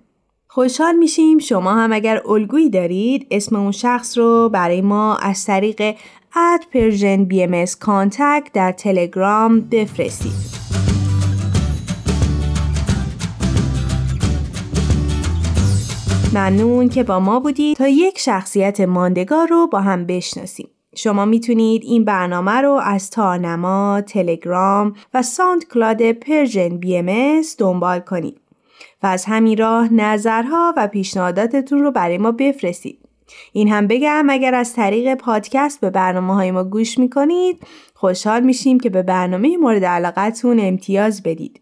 خوشحال 0.48 0.96
میشیم 0.96 1.40
شما 1.40 1.74
هم 1.74 1.94
اگر 1.94 2.22
الگویی 2.28 2.70
دارید 2.70 3.28
اسم 3.32 3.56
اون 3.56 3.72
شخص 3.72 4.18
رو 4.18 4.50
برای 4.54 4.82
ما 4.82 5.16
از 5.16 5.46
طریق 5.46 5.96
at 6.36 6.60
Persian 6.74 7.26
BMS 7.26 7.66
در 8.54 8.72
تلگرام 8.72 9.60
بفرستید. 9.62 10.60
ممنون 16.34 16.90
که 16.90 17.04
با 17.04 17.20
ما 17.20 17.40
بودید 17.40 17.78
تا 17.78 17.88
یک 17.88 18.20
شخصیت 18.20 18.82
ماندگار 18.82 19.48
رو 19.48 19.68
با 19.68 19.82
هم 19.82 20.06
بشناسیم. 20.06 20.68
شما 21.02 21.26
می‌تونید 21.26 21.84
این 21.86 22.06
برنامه 22.06 22.52
رو 22.52 22.72
از 22.72 23.10
تارنما، 23.10 24.02
تلگرام 24.02 24.93
و 25.14 25.22
SoundCloud 25.22 26.12
Persian 26.12 26.70
BMS 26.78 27.41
دنبال 27.58 28.00
کنید 28.00 28.38
و 29.04 29.08
از 29.08 29.26
همین 29.26 29.58
راه 29.58 29.93
نظرها 29.93 30.74
و 30.78 30.88
پیشنهاداتتون 30.88 31.80
رو 31.80 31.91
برای 31.91 32.18
ما 32.18 32.32
بفرستید. 32.32 33.00
این 33.54 33.68
هم 33.68 33.88
بگم 33.88 34.28
اگر 34.30 34.56
از 34.56 34.74
طریق 34.74 35.16
پادکست 35.16 35.82
به 35.82 35.89
برنامه 35.89 36.34
های 36.34 36.52
ما 36.52 36.64
گوش 36.64 36.97
می‌کنید 36.97 37.60
خوشحال 37.93 38.41
میشیم 38.41 38.80
که 38.80 38.89
به 38.89 39.04
برنامه 39.04 39.58
مورد 39.58 39.86
علاقتون 39.86 40.60
امتیاز 40.60 41.24
بدید. 41.24 41.62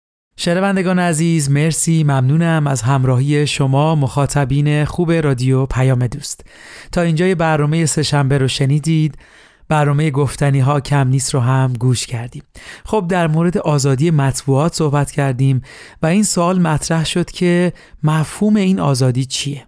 شنوندگان 0.43 0.99
عزیز 0.99 1.51
مرسی 1.51 2.03
ممنونم 2.03 2.67
از 2.67 2.81
همراهی 2.81 3.47
شما 3.47 3.95
مخاطبین 3.95 4.85
خوب 4.85 5.11
رادیو 5.11 5.65
پیام 5.65 6.07
دوست. 6.07 6.43
تا 6.91 7.01
اینجای 7.01 7.35
برنامه 7.35 7.85
سهشنبه 7.85 8.37
رو 8.37 8.47
شنیدید 8.47 9.17
برنامه 9.69 10.11
گفتنی 10.11 10.59
ها 10.59 10.79
کم 10.79 11.07
نیست 11.07 11.33
رو 11.33 11.39
هم 11.39 11.73
گوش 11.79 12.05
کردیم. 12.05 12.43
خب 12.85 13.05
در 13.09 13.27
مورد 13.27 13.57
آزادی 13.57 14.11
مطبوعات 14.11 14.73
صحبت 14.75 15.11
کردیم 15.11 15.61
و 16.01 16.05
این 16.05 16.23
سوال 16.23 16.59
مطرح 16.59 17.05
شد 17.05 17.31
که 17.31 17.73
مفهوم 18.03 18.55
این 18.55 18.79
آزادی 18.79 19.25
چیه؟ 19.25 19.65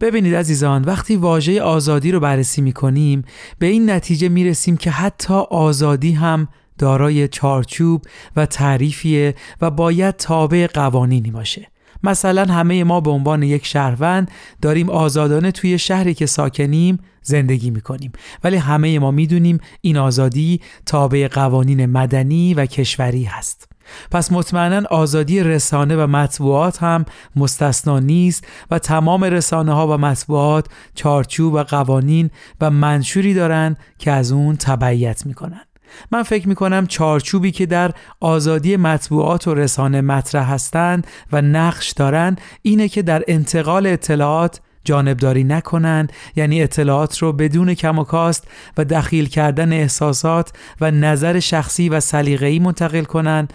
ببینید 0.00 0.34
عزیزان 0.34 0.84
وقتی 0.84 1.16
واژه 1.16 1.62
آزادی 1.62 2.12
رو 2.12 2.20
بررسی 2.20 2.62
می 2.62 2.72
کنیم 2.72 3.24
به 3.58 3.66
این 3.66 3.90
نتیجه 3.90 4.28
می 4.28 4.44
رسیم 4.44 4.76
که 4.76 4.90
حتی 4.90 5.34
آزادی 5.50 6.12
هم 6.12 6.48
دارای 6.78 7.28
چارچوب 7.28 8.02
و 8.36 8.46
تعریفیه 8.46 9.34
و 9.60 9.70
باید 9.70 10.16
تابع 10.16 10.66
قوانینی 10.66 11.30
باشه. 11.30 11.70
مثلا 12.02 12.44
همه 12.44 12.84
ما 12.84 13.00
به 13.00 13.10
عنوان 13.10 13.42
یک 13.42 13.66
شهروند 13.66 14.30
داریم 14.62 14.90
آزادانه 14.90 15.50
توی 15.50 15.78
شهری 15.78 16.14
که 16.14 16.26
ساکنیم 16.26 16.98
زندگی 17.22 17.70
می‌کنیم. 17.70 18.12
ولی 18.44 18.56
همه 18.56 18.98
ما 18.98 19.10
می‌دونیم 19.10 19.58
این 19.80 19.96
آزادی 19.96 20.60
تابع 20.86 21.28
قوانین 21.28 21.86
مدنی 21.86 22.54
و 22.54 22.66
کشوری 22.66 23.24
هست. 23.24 23.68
پس 24.10 24.32
مطمئنا 24.32 24.86
آزادی 24.90 25.42
رسانه 25.42 25.96
و 25.96 26.06
مطبوعات 26.06 26.82
هم 26.82 27.04
مستثنا 27.36 27.98
نیست 27.98 28.46
و 28.70 28.78
تمام 28.78 29.24
رسانه 29.24 29.72
ها 29.72 29.86
و 29.86 29.98
مطبوعات 29.98 30.66
چارچوب 30.94 31.54
و 31.54 31.62
قوانین 31.62 32.30
و 32.60 32.70
منشوری 32.70 33.34
دارند 33.34 33.78
که 33.98 34.12
از 34.12 34.32
اون 34.32 34.56
تبعیت 34.56 35.26
می‌کنن. 35.26 35.60
من 36.12 36.22
فکر 36.22 36.48
می 36.48 36.54
کنم 36.54 36.86
چارچوبی 36.86 37.50
که 37.50 37.66
در 37.66 37.90
آزادی 38.20 38.76
مطبوعات 38.76 39.48
و 39.48 39.54
رسانه 39.54 40.00
مطرح 40.00 40.52
هستند 40.52 41.06
و 41.32 41.42
نقش 41.42 41.92
دارند 41.92 42.40
اینه 42.62 42.88
که 42.88 43.02
در 43.02 43.24
انتقال 43.28 43.86
اطلاعات 43.86 44.60
جانبداری 44.88 45.44
نکنند 45.44 46.12
یعنی 46.36 46.62
اطلاعات 46.62 47.18
رو 47.18 47.32
بدون 47.32 47.74
کم 47.74 47.98
و 47.98 48.04
کاست 48.04 48.48
و 48.76 48.84
دخیل 48.84 49.28
کردن 49.28 49.72
احساسات 49.72 50.52
و 50.80 50.90
نظر 50.90 51.40
شخصی 51.40 51.88
و 51.88 52.00
سلیقه‌ای 52.00 52.58
منتقل 52.58 53.04
کنند. 53.04 53.52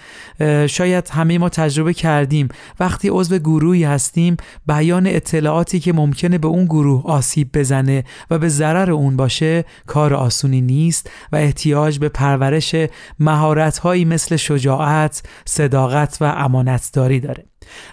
شاید 0.67 1.09
همه 1.09 1.37
ما 1.37 1.49
تجربه 1.49 1.93
کردیم. 1.93 2.49
وقتی 2.79 3.09
عضو 3.09 3.37
گروهی 3.37 3.83
هستیم 3.83 4.37
بیان 4.67 5.07
اطلاعاتی 5.07 5.79
که 5.79 5.93
ممکنه 5.93 6.37
به 6.37 6.47
اون 6.47 6.65
گروه 6.65 7.03
آسیب 7.05 7.49
بزنه 7.53 8.03
و 8.29 8.39
به 8.39 8.49
ضرر 8.49 8.91
اون 8.91 9.15
باشه 9.15 9.65
کار 9.87 10.13
آسونی 10.13 10.61
نیست 10.61 11.09
و 11.31 11.35
احتیاج 11.35 11.99
به 11.99 12.09
پرورش 12.09 12.75
مهارت‌هایی 13.19 14.05
مثل 14.05 14.35
شجاعت، 14.35 15.23
صداقت 15.45 16.17
و 16.21 16.25
امانتداری 16.25 17.19
داره. 17.19 17.45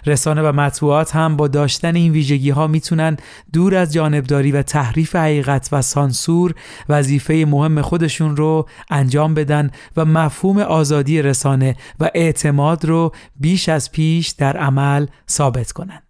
رسانه 0.05 0.41
و 0.41 0.51
مطبوعات 0.51 1.15
هم 1.15 1.37
با 1.37 1.47
داشتن 1.47 1.95
این 1.95 2.11
ویژگی 2.11 2.49
ها 2.49 2.67
می‌تونن 2.67 3.17
دور 3.53 3.75
از 3.75 3.93
جانبداری 3.93 4.51
و 4.51 4.61
تحریف 4.61 5.15
حقیقت 5.15 5.69
و 5.71 5.81
سانسور 5.81 6.53
وظیفه 6.89 7.45
مهم 7.47 7.81
خودشون 7.81 8.37
رو 8.37 8.69
انجام 8.89 9.33
بدن 9.33 9.71
و 9.97 10.05
مفهوم 10.05 10.59
آزادی 10.59 11.21
رسانه 11.21 11.75
و 11.99 12.09
اعتماد 12.15 12.85
رو 12.85 13.11
بیش 13.39 13.69
از 13.69 13.91
پیش 13.91 14.29
در 14.29 14.57
عمل 14.57 15.05
ثابت 15.29 15.71
کنند. 15.71 16.03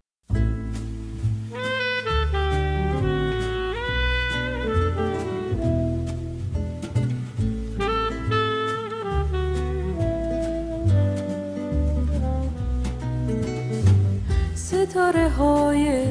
ستاره 14.92 15.28
های 15.28 16.04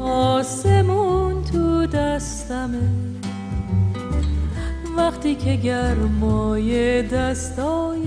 آسمون 0.00 1.44
تو 1.44 1.86
دستمه. 1.86 2.88
وقتی 4.96 5.34
که 5.34 5.56
گرمای 5.56 7.02
دستای 7.02 8.00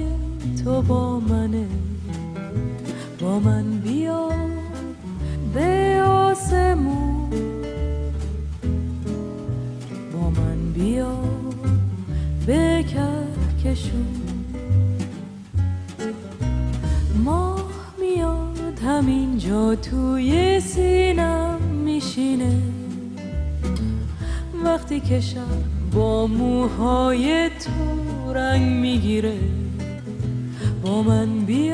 تو 0.64 0.82
با 0.82 1.20
منه 1.20 1.68
با 3.20 3.40
من 3.40 3.80
بیا 3.80 4.30
به 5.54 6.02
آسمون. 6.02 7.30
با 10.14 10.30
من 10.30 10.72
بیا 10.74 11.16
به 12.46 12.86
کهکشون. 13.64 14.08
ماه 17.24 17.72
میاد. 18.00 18.49
همینجا 18.86 19.76
توی 19.76 20.60
سینم 20.60 21.62
میشینه. 21.86 22.58
وقتی 24.64 25.00
که 25.00 25.22
شب 25.22 25.38
با 25.94 26.28
موهای 26.28 27.50
تو 27.50 28.34
رنگ 28.34 28.80
می‌گیره 28.82 29.38
با 30.84 31.02
من 31.02 31.40
بیا 31.46 31.69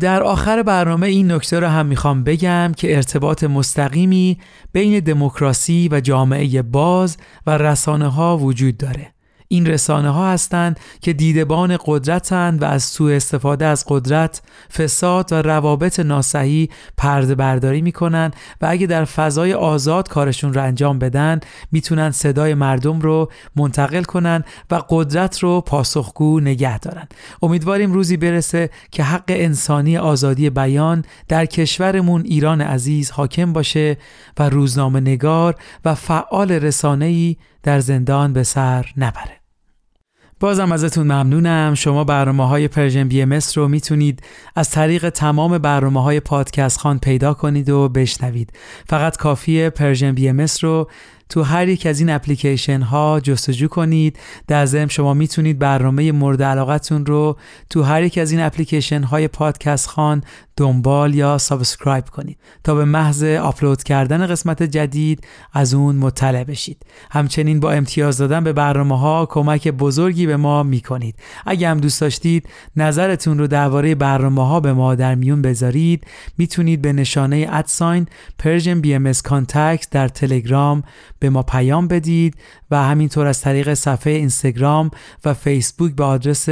در 0.00 0.22
آخر 0.22 0.62
برنامه 0.62 1.06
این 1.06 1.32
نکته 1.32 1.60
رو 1.60 1.66
هم 1.66 1.86
می‌خوام 1.86 2.24
بگم 2.24 2.72
که 2.76 2.96
ارتباط 2.96 3.44
مستقیمی 3.44 4.38
بین 4.72 5.00
دموکراسی 5.00 5.88
و 5.92 6.00
جامعه 6.00 6.62
باز 6.62 7.16
و 7.46 7.58
رسانه 7.58 8.08
ها 8.08 8.38
وجود 8.38 8.76
داره. 8.76 9.12
این 9.52 9.66
رسانه 9.66 10.10
ها 10.10 10.32
هستند 10.32 10.80
که 11.00 11.12
دیدبان 11.12 11.78
قدرتند 11.84 12.62
و 12.62 12.64
از 12.64 12.82
سوء 12.82 13.16
استفاده 13.16 13.66
از 13.66 13.84
قدرت، 13.88 14.42
فساد 14.78 15.32
و 15.32 15.42
روابط 15.42 16.00
ناسحی 16.00 16.70
پرده 16.96 17.34
برداری 17.34 17.82
می‌کنن 17.82 18.30
و 18.60 18.66
اگه 18.70 18.86
در 18.86 19.04
فضای 19.04 19.52
آزاد 19.54 20.08
کارشون 20.08 20.54
رو 20.54 20.62
انجام 20.62 20.98
بدن 20.98 21.40
می‌تونن 21.72 22.10
صدای 22.10 22.54
مردم 22.54 23.00
رو 23.00 23.30
منتقل 23.56 24.02
کنن 24.02 24.44
و 24.70 24.82
قدرت 24.88 25.38
رو 25.38 25.60
پاسخگو 25.60 26.40
نگه 26.40 26.78
دارن. 26.78 27.08
امیدواریم 27.42 27.92
روزی 27.92 28.16
برسه 28.16 28.70
که 28.90 29.02
حق 29.02 29.24
انسانی 29.28 29.96
آزادی 29.96 30.50
بیان 30.50 31.04
در 31.28 31.46
کشورمون 31.46 32.22
ایران 32.24 32.60
عزیز 32.60 33.10
حاکم 33.10 33.52
باشه 33.52 33.96
و 34.38 34.48
روزنامه 34.48 35.00
نگار 35.00 35.54
و 35.84 35.94
فعال 35.94 36.50
رسانه‌ای 36.50 37.36
در 37.62 37.80
زندان 37.80 38.32
به 38.32 38.42
سر 38.42 38.86
نبره. 38.96 39.39
بازم 40.40 40.72
ازتون 40.72 41.06
ممنونم. 41.06 41.74
شما 41.74 42.04
برنامه 42.04 42.48
های 42.48 42.68
Persian 42.68 43.08
BMS 43.08 43.38
رو 43.56 43.68
می‌تونید 43.68 44.22
از 44.56 44.70
طریق 44.70 45.08
تمام 45.08 45.58
برنامه 45.58 46.02
های 46.02 46.20
پادکست 46.20 46.78
خوان 46.78 46.98
پیدا 46.98 47.34
کنید 47.34 47.70
و 47.70 47.88
بشنوید. 47.88 48.52
فقط 48.88 49.16
کافیه 49.16 49.70
Persian 49.70 50.12
BMS 50.12 50.46
رو 50.62 50.90
تو 51.30 51.42
هر 51.42 51.68
یک 51.68 51.86
از 51.86 52.00
این 52.00 52.10
اپلیکیشن 52.10 52.80
ها 52.80 53.20
جستجو 53.20 53.68
کنید. 53.68 54.18
در 54.46 54.66
ضمن 54.66 54.88
شما 54.88 55.14
می‌تونید 55.14 55.58
برنامه 55.58 56.12
مورد 56.12 56.42
علاقتون 56.42 57.06
رو 57.06 57.36
تو 57.70 57.82
هر 57.82 58.02
یک 58.02 58.18
از 58.18 58.30
این 58.30 58.40
اپلیکیشن 58.40 59.02
های 59.02 59.28
پادکست 59.28 59.88
خوان 59.88 60.22
دنبال 60.56 61.14
یا 61.14 61.38
subscribe 61.38 62.04
کنید 62.04 62.38
تا 62.64 62.74
به 62.74 62.84
محض 62.84 63.22
آپلود 63.24 63.82
کردن 63.82 64.26
قسمت 64.26 64.62
جدید 64.62 65.26
از 65.52 65.74
اون 65.74 65.96
مطلع 65.96 66.44
بشید. 66.44 66.86
همچنین 67.10 67.60
با 67.60 67.72
امتیاز 67.72 68.18
دادن 68.18 68.44
به 68.44 68.52
برنامه 68.52 68.98
ها 68.98 69.26
کمک 69.26 69.68
بزرگی 69.68 70.26
به 70.26 70.36
ما 70.36 70.62
می‌کنید. 70.62 71.14
اگه 71.46 71.68
هم 71.68 71.78
دوست 71.78 72.00
داشتید 72.00 72.48
نظرتون 72.76 73.38
رو 73.38 73.46
درباره 73.46 73.94
برنامه 73.94 74.48
ها 74.48 74.60
به 74.60 74.72
ما 74.72 74.94
در 74.94 75.14
میون 75.14 75.42
بذارید. 75.42 76.06
می‌تونید 76.38 76.82
به 76.82 76.92
نشانه 76.92 77.46
at 77.50 78.06
sign 78.38 78.80
Persian 78.80 78.94
BMS 78.94 79.12
در 79.90 80.08
تلگرام 80.08 80.82
به 81.20 81.30
ما 81.30 81.42
پیام 81.42 81.88
بدید 81.88 82.34
و 82.70 82.82
همینطور 82.82 83.26
از 83.26 83.40
طریق 83.40 83.74
صفحه 83.74 84.12
اینستاگرام 84.12 84.90
و 85.24 85.34
فیسبوک 85.34 85.94
به 85.94 86.04
آدرس 86.04 86.48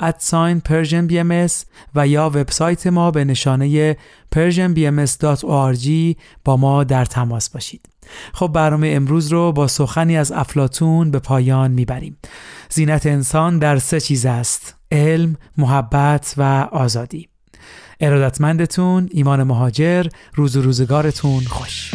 at 0.00 0.20
sign 0.20 0.60
Persian 0.60 1.06
B 1.06 1.46
و 1.94 2.06
یا 2.06 2.28
وبسایت 2.28 2.86
ما 2.86 3.10
به 3.10 3.24
نشانه 3.24 3.96
persianbms.org 4.34 6.16
با 6.44 6.56
ما 6.56 6.84
در 6.84 7.04
تماس 7.04 7.50
باشید. 7.50 7.88
خب 8.32 8.48
برنامه 8.48 8.88
امروز 8.88 9.32
رو 9.32 9.52
با 9.52 9.66
سخنی 9.66 10.16
از 10.16 10.32
افلاطون 10.32 11.10
به 11.10 11.18
پایان 11.18 11.70
می‌بریم. 11.70 12.16
زینت 12.70 13.06
انسان 13.06 13.58
در 13.58 13.78
سه 13.78 14.00
چیز 14.00 14.26
است: 14.26 14.74
علم، 14.90 15.36
محبت 15.58 16.34
و 16.36 16.68
آزادی. 16.72 17.28
ارادتمندتون 18.00 19.08
ایمان 19.12 19.42
مهاجر 19.42 20.06
روز 20.34 20.56
و 20.56 20.62
روزگارتون 20.62 21.40
خوش 21.40 21.94